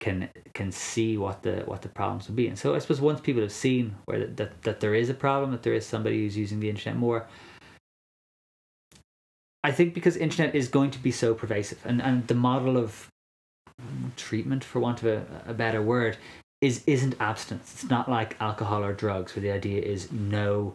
can 0.00 0.28
can 0.54 0.70
see 0.70 1.16
what 1.16 1.42
the 1.42 1.62
what 1.66 1.82
the 1.82 1.88
problems 1.88 2.28
would 2.28 2.36
be. 2.36 2.48
And 2.48 2.58
so 2.58 2.74
i 2.74 2.78
suppose 2.78 3.00
once 3.00 3.20
people 3.20 3.42
have 3.42 3.52
seen 3.52 3.96
where 4.04 4.20
that, 4.20 4.36
that, 4.36 4.62
that 4.62 4.80
there 4.80 4.94
is 4.94 5.08
a 5.08 5.14
problem 5.14 5.50
that 5.50 5.62
there 5.62 5.74
is 5.74 5.84
somebody 5.84 6.22
who's 6.22 6.36
using 6.36 6.60
the 6.60 6.70
internet 6.70 6.96
more 6.96 7.26
i 9.64 9.72
think 9.72 9.94
because 9.94 10.16
internet 10.16 10.54
is 10.54 10.68
going 10.68 10.90
to 10.90 10.98
be 10.98 11.10
so 11.10 11.34
pervasive 11.34 11.84
and 11.84 12.00
and 12.00 12.26
the 12.28 12.34
model 12.34 12.76
of 12.76 13.08
treatment 14.16 14.64
for 14.64 14.80
want 14.80 15.02
of 15.02 15.06
a, 15.06 15.26
a 15.46 15.54
better 15.54 15.82
word 15.82 16.16
is 16.60 16.82
isn't 16.86 17.14
abstinence. 17.20 17.72
It's 17.74 17.90
not 17.90 18.08
like 18.08 18.40
alcohol 18.40 18.84
or 18.84 18.92
drugs, 18.92 19.34
where 19.34 19.42
the 19.42 19.52
idea 19.52 19.80
is 19.82 20.10
no 20.12 20.74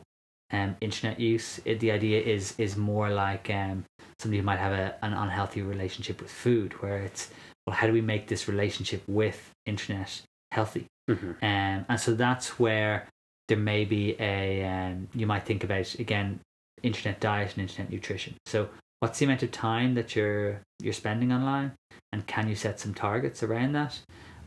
um, 0.51 0.75
internet 0.81 1.19
use. 1.19 1.59
It, 1.65 1.79
the 1.79 1.91
idea 1.91 2.21
is 2.21 2.53
is 2.57 2.77
more 2.77 3.09
like 3.09 3.49
um, 3.49 3.85
somebody 4.19 4.39
who 4.39 4.45
might 4.45 4.59
have 4.59 4.73
a, 4.73 4.95
an 5.03 5.13
unhealthy 5.13 5.61
relationship 5.61 6.21
with 6.21 6.31
food, 6.31 6.81
where 6.81 6.99
it's 6.99 7.29
well, 7.65 7.75
how 7.75 7.87
do 7.87 7.93
we 7.93 8.01
make 8.01 8.27
this 8.27 8.47
relationship 8.47 9.03
with 9.07 9.51
internet 9.65 10.21
healthy? 10.51 10.85
Mm-hmm. 11.09 11.31
Um, 11.41 11.85
and 11.89 11.99
so 11.99 12.13
that's 12.13 12.59
where 12.59 13.07
there 13.47 13.57
may 13.57 13.83
be 13.83 14.15
a 14.19 14.65
um, 14.65 15.09
you 15.13 15.27
might 15.27 15.45
think 15.45 15.63
about 15.63 15.93
again 15.95 16.39
internet 16.81 17.19
diet 17.19 17.53
and 17.53 17.61
internet 17.61 17.91
nutrition. 17.91 18.35
So 18.45 18.69
what's 18.99 19.19
the 19.19 19.25
amount 19.25 19.43
of 19.43 19.51
time 19.51 19.95
that 19.95 20.15
you're 20.15 20.61
you're 20.79 20.93
spending 20.93 21.33
online, 21.33 21.73
and 22.13 22.25
can 22.25 22.47
you 22.47 22.55
set 22.55 22.79
some 22.79 22.93
targets 22.93 23.43
around 23.43 23.73
that? 23.73 23.99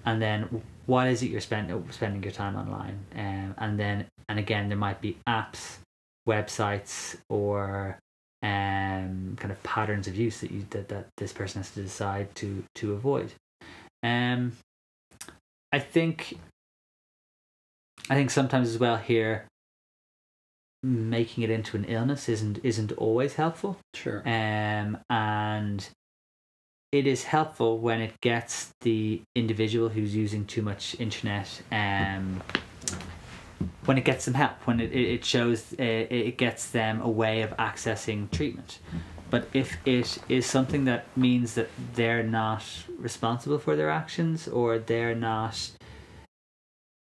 And 0.07 0.23
then 0.23 0.63
what 0.87 1.09
is 1.09 1.23
it 1.23 1.31
you're 1.31 1.41
spending 1.41 1.85
spending 1.91 2.23
your 2.23 2.33
time 2.33 2.57
online? 2.57 2.99
Um, 3.15 3.55
and 3.59 3.79
then 3.79 4.07
and 4.29 4.39
again 4.39 4.69
there 4.69 4.79
might 4.79 5.01
be 5.01 5.19
apps 5.29 5.79
websites 6.29 7.17
or 7.29 7.99
um, 8.43 9.37
kind 9.39 9.51
of 9.51 9.63
patterns 9.63 10.07
of 10.07 10.17
use 10.17 10.41
that 10.41 10.51
you 10.51 10.65
that, 10.71 10.89
that 10.89 11.09
this 11.17 11.33
person 11.33 11.61
has 11.61 11.71
to 11.73 11.83
decide 11.83 12.35
to 12.37 12.65
to 12.77 12.93
avoid. 12.95 13.33
Um 14.03 14.53
i 15.73 15.81
think 15.81 16.39
i 18.09 18.15
think 18.15 18.31
sometimes 18.31 18.69
as 18.69 18.79
well 18.79 18.97
here 18.97 19.47
making 20.85 21.43
it 21.43 21.51
into 21.51 21.77
an 21.77 21.85
illness 21.85 22.29
isn't 22.29 22.61
isn't 22.63 22.93
always 22.93 23.35
helpful. 23.35 23.79
Sure. 23.95 24.23
Um 24.25 24.99
and 25.11 25.89
it 26.99 27.07
is 27.07 27.25
helpful 27.25 27.79
when 27.79 28.01
it 28.01 28.21
gets 28.21 28.73
the 28.81 29.23
individual 29.35 29.89
who's 29.89 30.15
using 30.15 30.45
too 30.45 30.63
much 30.63 30.97
internet 30.99 31.63
um 31.73 32.43
when 33.87 33.97
it 33.97 34.05
gets 34.05 34.25
them 34.25 34.35
help 34.35 34.53
when 34.65 34.81
it, 34.81 34.93
it 34.93 35.25
shows 35.25 35.73
uh, 35.79 35.83
it 35.83 36.37
gets 36.37 36.71
them 36.71 37.01
a 37.01 37.09
way 37.09 37.43
of 37.43 37.51
accessing 37.57 38.31
treatment. 38.31 38.79
But 39.29 39.49
if 39.53 39.77
it 39.85 40.19
is 40.29 40.47
something 40.47 40.85
that 40.85 41.07
means 41.17 41.55
that 41.55 41.69
they're 41.95 42.23
not 42.23 42.65
responsible 42.99 43.59
for 43.59 43.75
their 43.75 43.91
actions 43.91 44.47
or 44.47 44.79
they're 44.79 45.17
not 45.17 45.71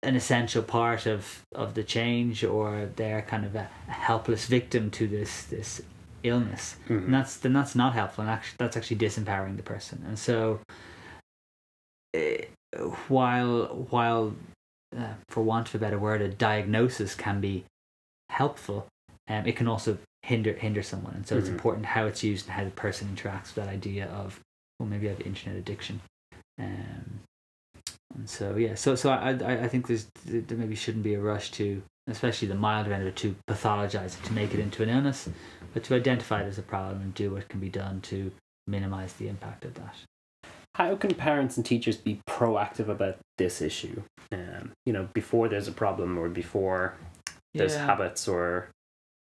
an 0.02 0.16
essential 0.16 0.64
part 0.64 1.06
of, 1.06 1.44
of 1.54 1.74
the 1.74 1.84
change 1.84 2.44
or 2.44 2.90
they're 2.96 3.24
kind 3.24 3.46
of 3.46 3.56
a, 3.56 3.70
helpless 3.88 4.46
victim 4.46 4.92
to 4.92 5.08
this 5.08 5.46
this 5.46 5.82
illness 6.28 6.76
Mhm. 6.88 7.06
and 7.06 7.14
that's 7.14 7.38
then 7.38 7.54
that's 7.54 7.76
not 7.76 7.94
helpful 7.94 8.22
and 8.24 8.32
actually 8.32 8.56
that's 8.60 8.76
actually 8.78 8.98
disempowering 8.98 9.58
the 9.58 9.64
person 9.64 10.04
and 10.08 10.18
so 10.18 10.60
eh, 12.14 12.46
while 13.08 13.66
while 13.90 14.36
uh, 14.98 15.14
for 15.30 15.42
want 15.44 15.68
of 15.70 15.76
a 15.76 15.80
better 15.80 15.98
word 16.00 16.22
a 16.22 16.30
diagnosis 16.30 17.16
can 17.16 17.42
be 17.42 17.66
helpful 18.30 18.88
um, 19.30 19.46
it 19.46 19.56
can 19.56 19.68
also 19.68 19.98
hinder 20.24 20.54
hinder 20.54 20.82
someone 20.82 21.14
and 21.14 21.28
so 21.28 21.38
it's 21.38 21.48
Mhm. 21.50 21.54
important 21.54 21.86
how 21.86 22.06
it's 22.06 22.24
used 22.24 22.46
and 22.48 22.54
how 22.56 22.64
the 22.64 22.72
person 22.72 23.08
interacts 23.16 23.48
with 23.54 23.56
that 23.56 23.68
idea 23.68 24.08
of 24.08 24.40
well 24.80 24.90
maybe 24.90 25.08
I 25.08 25.12
have 25.12 25.22
internet 25.22 25.58
addiction 25.58 26.02
um, 26.60 27.20
and 28.16 28.30
so 28.30 28.56
yeah 28.56 28.76
so 28.76 28.96
so 28.96 29.10
I, 29.12 29.32
I 29.32 29.64
I 29.66 29.68
think 29.68 29.88
there's 29.88 30.08
there 30.26 30.58
maybe 30.58 30.76
shouldn't 30.76 31.04
be 31.04 31.14
a 31.14 31.22
rush 31.22 31.52
to 31.52 31.84
especially 32.08 32.48
the 32.48 32.56
milder 32.56 32.94
end 32.94 33.02
of 33.04 33.08
it 33.10 33.16
to 33.18 33.36
pathologize 33.50 34.18
it 34.20 34.24
to 34.26 34.34
make 34.34 34.54
it 34.54 34.60
into 34.60 34.84
an 34.84 34.90
illness 34.90 35.30
but 35.74 35.84
to 35.84 35.96
identify 35.96 36.42
it 36.42 36.48
as 36.48 36.58
a 36.58 36.62
problem 36.64 37.02
and 37.02 37.14
do 37.14 37.32
what 37.32 37.48
can 37.50 37.60
be 37.60 37.70
done 37.70 38.00
to 38.02 38.32
minimize 38.68 39.14
the 39.14 39.28
impact 39.28 39.66
of 39.66 39.74
that 39.76 39.96
How 40.76 40.96
can 40.96 41.14
parents 41.16 41.56
and 41.58 41.66
teachers 41.66 41.96
be 41.98 42.20
proactive 42.28 42.90
about 42.90 43.18
this 43.38 43.62
issue? 43.62 44.02
Um, 44.32 44.74
you 44.86 44.92
know, 44.92 45.08
before 45.14 45.48
there's 45.48 45.68
a 45.70 45.72
problem 45.72 46.18
or 46.18 46.28
before 46.28 46.96
there's 47.54 47.76
Yeah. 47.76 47.86
habits 47.86 48.28
or 48.28 48.70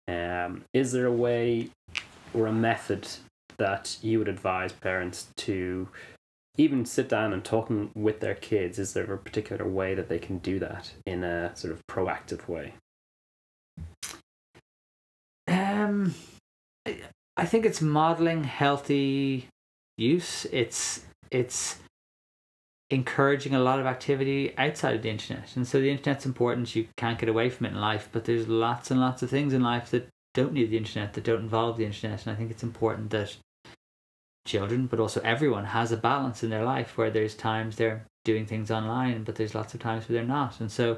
um, 0.07 0.63
is 0.73 0.91
there 0.93 1.07
a 1.07 1.11
way 1.11 1.69
or 2.33 2.47
a 2.47 2.53
method 2.53 3.07
that 3.57 3.97
you 4.01 4.19
would 4.19 4.27
advise 4.29 4.71
parents 4.71 5.27
to 5.37 5.89
even 6.57 6.85
sit 6.85 7.07
down 7.07 7.33
and 7.33 7.43
talking 7.43 7.91
with 7.95 8.19
their 8.19 8.35
kids 8.35 8.77
is 8.77 8.93
there 8.93 9.11
a 9.11 9.17
particular 9.17 9.67
way 9.67 9.95
that 9.95 10.09
they 10.09 10.19
can 10.19 10.37
do 10.39 10.59
that 10.59 10.91
in 11.05 11.23
a 11.23 11.55
sort 11.55 11.73
of 11.73 11.81
proactive 11.87 12.47
way 12.47 12.73
Um, 15.47 16.13
I- 16.85 17.45
think 17.45 17.65
it's 17.65 17.81
modeling 17.81 18.43
healthy 18.43 19.47
use. 19.97 20.45
It's 20.51 21.05
it's 21.29 21.79
encouraging 22.89 23.55
a 23.55 23.59
lot 23.59 23.79
of 23.79 23.85
activity 23.85 24.53
outside 24.57 24.95
of 24.95 25.01
the 25.01 25.09
internet, 25.09 25.55
and 25.55 25.67
so 25.67 25.79
the 25.79 25.89
internet's 25.89 26.25
important. 26.25 26.75
You 26.75 26.87
can't 26.97 27.19
get 27.19 27.29
away 27.29 27.49
from 27.49 27.65
it 27.65 27.69
in 27.69 27.81
life, 27.81 28.09
but 28.11 28.25
there's 28.25 28.47
lots 28.47 28.91
and 28.91 28.99
lots 28.99 29.23
of 29.23 29.29
things 29.29 29.53
in 29.53 29.61
life 29.63 29.89
that 29.91 30.07
don't 30.33 30.53
need 30.53 30.69
the 30.69 30.77
internet, 30.77 31.13
that 31.13 31.23
don't 31.23 31.41
involve 31.41 31.77
the 31.77 31.85
internet, 31.85 32.25
and 32.25 32.33
I 32.33 32.37
think 32.37 32.51
it's 32.51 32.63
important 32.63 33.09
that 33.11 33.37
children, 34.45 34.87
but 34.87 34.99
also 34.99 35.21
everyone, 35.21 35.65
has 35.65 35.91
a 35.91 35.97
balance 35.97 36.43
in 36.43 36.49
their 36.49 36.65
life 36.65 36.97
where 36.97 37.11
there's 37.11 37.35
times 37.35 37.75
they're 37.75 38.05
doing 38.25 38.45
things 38.45 38.71
online, 38.71 39.23
but 39.23 39.35
there's 39.35 39.55
lots 39.55 39.73
of 39.73 39.79
times 39.79 40.07
where 40.07 40.17
they're 40.17 40.27
not, 40.27 40.59
and 40.59 40.71
so 40.71 40.97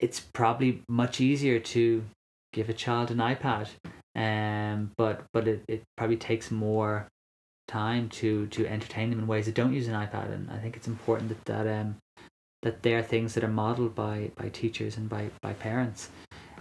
it's 0.00 0.20
probably 0.20 0.82
much 0.88 1.20
easier 1.20 1.60
to 1.60 2.04
give 2.52 2.68
a 2.68 2.74
child 2.74 3.10
an 3.10 3.18
iPad. 3.18 3.68
Um, 4.14 4.90
but 4.98 5.24
but 5.32 5.48
it, 5.48 5.62
it 5.68 5.82
probably 5.96 6.18
takes 6.18 6.50
more 6.50 7.08
time 7.68 8.08
to 8.10 8.46
to 8.48 8.66
entertain 8.66 9.08
them 9.10 9.20
in 9.20 9.26
ways 9.26 9.46
that 9.46 9.54
don't 9.54 9.72
use 9.72 9.88
an 9.88 9.94
iPad, 9.94 10.32
and 10.32 10.50
I 10.50 10.58
think 10.58 10.76
it's 10.76 10.88
important 10.88 11.28
that 11.30 11.44
that 11.46 11.80
um 11.80 11.96
that 12.62 12.82
they're 12.82 13.02
things 13.02 13.34
that 13.34 13.44
are 13.44 13.48
modeled 13.48 13.94
by 13.94 14.30
by 14.36 14.48
teachers 14.50 14.96
and 14.96 15.08
by 15.08 15.30
by 15.40 15.54
parents. 15.54 16.10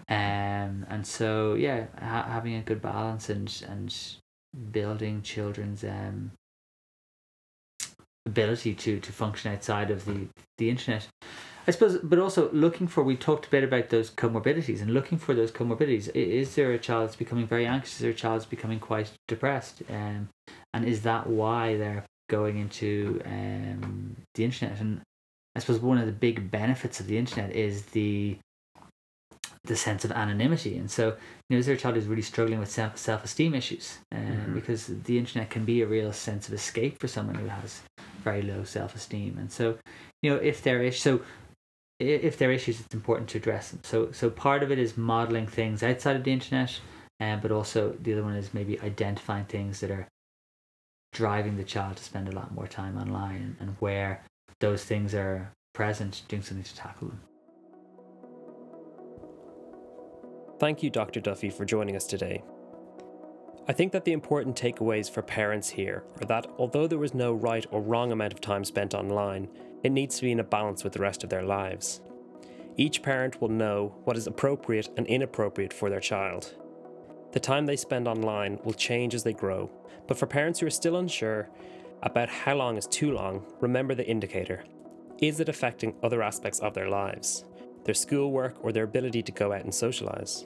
Um, 0.08 0.86
and 0.90 1.06
so 1.06 1.56
yeah, 1.56 1.86
ha- 2.00 2.28
having 2.30 2.56
a 2.56 2.62
good 2.62 2.82
balance 2.82 3.30
and 3.30 3.64
and 3.68 3.94
building 4.72 5.22
children's 5.22 5.84
um 5.84 6.32
ability 8.26 8.74
to 8.74 9.00
to 9.00 9.12
function 9.12 9.52
outside 9.52 9.90
of 9.90 10.06
the 10.06 10.28
the 10.58 10.70
internet 10.70 11.08
I 11.68 11.72
suppose, 11.72 12.00
but 12.02 12.18
also 12.18 12.52
looking 12.52 12.88
for, 12.88 13.04
we 13.04 13.16
talked 13.16 13.46
a 13.46 13.50
bit 13.50 13.64
about 13.64 13.90
those 13.90 14.10
comorbidities 14.10 14.82
and 14.82 14.94
looking 14.94 15.20
for 15.20 15.36
those 15.36 15.52
comorbidities. 15.52 16.10
Is 16.16 16.56
there 16.56 16.72
a 16.72 16.80
child 16.80 17.08
that's 17.08 17.16
becoming 17.16 17.46
very 17.46 17.68
anxious? 17.68 17.96
Is 17.96 18.00
there 18.00 18.12
a 18.12 18.16
child 18.16 18.40
that's 18.40 18.50
becoming 18.50 18.80
quite 18.80 19.12
depressed? 19.28 19.84
Um, 19.90 20.30
and 20.74 20.86
is 20.86 21.04
that 21.04 21.28
why 21.28 21.78
they're 21.78 22.04
going 22.30 22.58
into 22.58 23.22
um, 23.26 24.16
the 24.34 24.44
internet? 24.44 24.80
And 24.80 25.02
I 25.56 25.60
suppose 25.60 25.80
one 25.80 26.00
of 26.00 26.08
the 26.08 26.12
big 26.12 26.50
benefits 26.50 27.00
of 27.00 27.06
the 27.06 27.18
internet 27.18 27.52
is 27.56 27.86
the 27.88 28.38
the 29.66 29.76
sense 29.76 30.04
of 30.04 30.12
anonymity. 30.12 30.78
And 30.78 30.90
so, 30.90 31.10
you 31.50 31.56
know, 31.56 31.58
is 31.58 31.68
there 31.68 31.76
a 31.76 31.78
child 31.78 31.96
who's 31.96 32.08
really 32.08 32.22
struggling 32.24 32.60
with 32.60 32.72
self 32.72 32.98
self 32.98 33.24
esteem 33.24 33.54
issues? 33.54 34.00
Um, 34.12 34.22
Mhm. 34.22 34.54
Because 34.56 34.88
the 34.88 35.18
internet 35.18 35.50
can 35.50 35.66
be 35.66 35.82
a 35.82 35.88
real 35.88 36.12
sense 36.14 36.48
of 36.48 36.54
escape 36.54 37.00
for 37.00 37.08
someone 37.08 37.36
who 37.36 37.48
has 37.48 37.82
very 38.24 38.42
low 38.42 38.64
self 38.64 38.96
esteem. 38.96 39.38
And 39.38 39.52
so, 39.52 39.78
you 40.22 40.32
know, 40.32 40.38
if 40.38 40.62
there 40.64 40.82
is 40.82 41.00
so 41.00 41.22
if 42.00 42.38
there 42.40 42.50
are 42.50 42.54
issues, 42.54 42.80
it's 42.80 42.96
important 42.96 43.30
to 43.30 43.38
address 43.38 43.70
them. 43.70 43.80
So, 43.84 44.12
so 44.12 44.32
part 44.32 44.64
of 44.64 44.72
it 44.72 44.80
is 44.80 44.98
modeling 44.98 45.46
things 45.46 45.84
outside 45.84 46.16
of 46.16 46.24
the 46.24 46.32
internet, 46.32 46.80
um, 47.20 47.42
but 47.42 47.52
also 47.52 47.92
the 48.02 48.14
other 48.14 48.24
one 48.24 48.36
is 48.36 48.56
maybe 48.56 48.80
identifying 48.82 49.46
things 49.46 49.82
that 49.82 49.92
are 49.92 50.08
driving 51.14 51.58
the 51.58 51.64
child 51.64 51.98
to 51.98 52.04
spend 52.04 52.28
a 52.28 52.32
lot 52.32 52.52
more 52.56 52.66
time 52.68 52.98
online, 52.98 53.56
and 53.60 53.76
where 53.80 54.24
those 54.62 54.84
things 54.84 55.14
are 55.14 55.52
present, 55.74 56.24
doing 56.28 56.42
something 56.42 56.64
to 56.64 56.76
tackle 56.76 57.10
them. 57.10 57.22
Thank 60.62 60.84
you, 60.84 60.92
Dr. 60.92 61.20
Duffy, 61.20 61.50
for 61.50 61.66
joining 61.66 61.96
us 61.96 62.06
today. 62.06 62.44
I 63.68 63.74
think 63.74 63.92
that 63.94 64.06
the 64.06 64.14
important 64.14 64.56
takeaways 64.56 65.10
for 65.10 65.24
parents 65.24 65.70
here 65.70 66.04
are 66.22 66.28
that 66.28 66.46
although 66.60 66.86
there 66.86 67.00
was 67.00 67.16
no 67.16 67.34
right 67.34 67.66
or 67.72 67.82
wrong 67.82 68.12
amount 68.12 68.32
of 68.34 68.42
time 68.42 68.64
spent 68.64 68.94
online, 68.94 69.50
it 69.82 69.92
needs 69.92 70.18
to 70.18 70.22
be 70.22 70.32
in 70.32 70.40
a 70.40 70.44
balance 70.44 70.84
with 70.84 70.94
the 70.94 71.02
rest 71.02 71.24
of 71.24 71.32
their 71.32 71.42
lives. 71.42 72.02
Each 72.78 73.02
parent 73.02 73.42
will 73.42 73.50
know 73.50 73.96
what 74.04 74.16
is 74.16 74.28
appropriate 74.28 74.90
and 74.98 75.08
inappropriate 75.08 75.74
for 75.74 75.90
their 75.90 76.00
child. 76.00 76.54
The 77.32 77.40
time 77.40 77.66
they 77.66 77.76
spend 77.76 78.08
online 78.08 78.60
will 78.64 78.74
change 78.74 79.16
as 79.16 79.24
they 79.24 79.34
grow, 79.34 79.72
but 80.08 80.20
for 80.20 80.28
parents 80.28 80.60
who 80.60 80.68
are 80.68 80.70
still 80.70 80.98
unsure 80.98 81.50
about 82.04 82.30
how 82.30 82.54
long 82.54 82.78
is 82.78 82.86
too 82.86 83.12
long, 83.14 83.44
remember 83.62 83.96
the 83.96 84.08
indicator. 84.08 84.64
Is 85.18 85.40
it 85.40 85.50
affecting 85.50 85.96
other 86.04 86.22
aspects 86.22 86.60
of 86.60 86.76
their 86.76 86.88
lives? 86.88 87.46
Their 87.84 87.94
schoolwork 87.94 88.56
or 88.64 88.72
their 88.72 88.84
ability 88.84 89.24
to 89.24 89.32
go 89.32 89.54
out 89.54 89.64
and 89.64 89.72
socialise? 89.72 90.46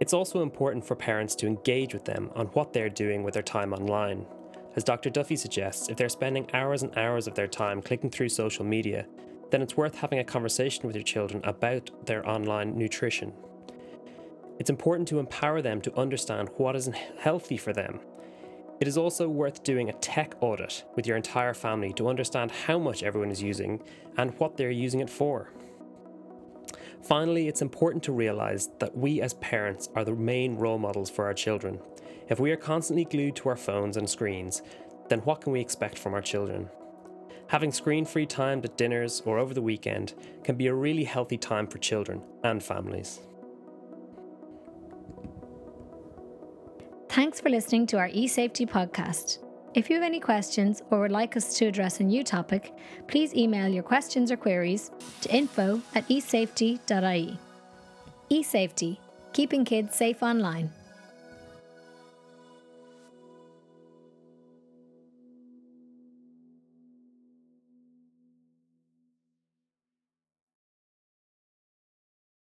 It's 0.00 0.12
also 0.12 0.42
important 0.42 0.84
for 0.84 0.96
parents 0.96 1.34
to 1.36 1.46
engage 1.46 1.94
with 1.94 2.04
them 2.04 2.30
on 2.34 2.46
what 2.46 2.72
they're 2.72 2.88
doing 2.88 3.22
with 3.22 3.34
their 3.34 3.42
time 3.42 3.72
online. 3.72 4.26
As 4.74 4.84
Dr. 4.84 5.10
Duffy 5.10 5.36
suggests, 5.36 5.88
if 5.88 5.96
they're 5.96 6.08
spending 6.08 6.48
hours 6.54 6.82
and 6.82 6.96
hours 6.98 7.26
of 7.26 7.34
their 7.34 7.46
time 7.46 7.82
clicking 7.82 8.10
through 8.10 8.30
social 8.30 8.64
media, 8.64 9.06
then 9.50 9.62
it's 9.62 9.76
worth 9.76 9.94
having 9.94 10.18
a 10.18 10.24
conversation 10.24 10.86
with 10.86 10.96
your 10.96 11.04
children 11.04 11.40
about 11.44 12.06
their 12.06 12.28
online 12.28 12.76
nutrition. 12.76 13.32
It's 14.58 14.70
important 14.70 15.08
to 15.08 15.18
empower 15.18 15.60
them 15.60 15.80
to 15.82 15.94
understand 15.96 16.48
what 16.56 16.74
is 16.74 16.90
healthy 17.18 17.56
for 17.56 17.72
them. 17.72 18.00
It 18.80 18.88
is 18.88 18.96
also 18.96 19.28
worth 19.28 19.62
doing 19.62 19.88
a 19.88 19.94
tech 19.94 20.34
audit 20.40 20.84
with 20.96 21.06
your 21.06 21.16
entire 21.16 21.54
family 21.54 21.92
to 21.92 22.08
understand 22.08 22.50
how 22.50 22.78
much 22.78 23.02
everyone 23.02 23.30
is 23.30 23.42
using 23.42 23.80
and 24.16 24.36
what 24.38 24.56
they're 24.56 24.70
using 24.70 25.00
it 25.00 25.10
for. 25.10 25.50
Finally, 27.02 27.48
it's 27.48 27.62
important 27.62 28.02
to 28.04 28.12
realise 28.12 28.68
that 28.78 28.96
we 28.96 29.20
as 29.20 29.34
parents 29.34 29.88
are 29.94 30.04
the 30.04 30.14
main 30.14 30.56
role 30.56 30.78
models 30.78 31.10
for 31.10 31.24
our 31.24 31.34
children. 31.34 31.78
If 32.28 32.38
we 32.38 32.52
are 32.52 32.56
constantly 32.56 33.04
glued 33.04 33.36
to 33.36 33.48
our 33.48 33.56
phones 33.56 33.96
and 33.96 34.08
screens, 34.08 34.62
then 35.08 35.18
what 35.20 35.40
can 35.40 35.52
we 35.52 35.60
expect 35.60 35.98
from 35.98 36.14
our 36.14 36.22
children? 36.22 36.68
Having 37.48 37.72
screen 37.72 38.04
free 38.04 38.24
time 38.24 38.60
at 38.64 38.78
dinners 38.78 39.20
or 39.26 39.38
over 39.38 39.52
the 39.52 39.60
weekend 39.60 40.14
can 40.44 40.56
be 40.56 40.68
a 40.68 40.74
really 40.74 41.04
healthy 41.04 41.36
time 41.36 41.66
for 41.66 41.78
children 41.78 42.22
and 42.44 42.62
families. 42.62 43.20
Thanks 47.10 47.40
for 47.40 47.50
listening 47.50 47.86
to 47.88 47.98
our 47.98 48.08
eSafety 48.08 48.66
podcast. 48.66 49.41
If 49.74 49.88
you 49.88 49.96
have 49.96 50.04
any 50.04 50.20
questions 50.20 50.82
or 50.90 51.00
would 51.00 51.10
like 51.10 51.34
us 51.34 51.56
to 51.56 51.64
address 51.64 52.00
a 52.00 52.04
new 52.04 52.22
topic, 52.22 52.74
please 53.08 53.34
email 53.34 53.68
your 53.68 53.82
questions 53.82 54.30
or 54.30 54.36
queries 54.36 54.90
to 55.22 55.34
info 55.34 55.80
at 55.94 56.06
esafety.ie. 56.08 57.38
eSafety, 58.30 58.98
keeping 59.32 59.64
kids 59.64 59.96
safe 59.96 60.22
online. 60.22 60.70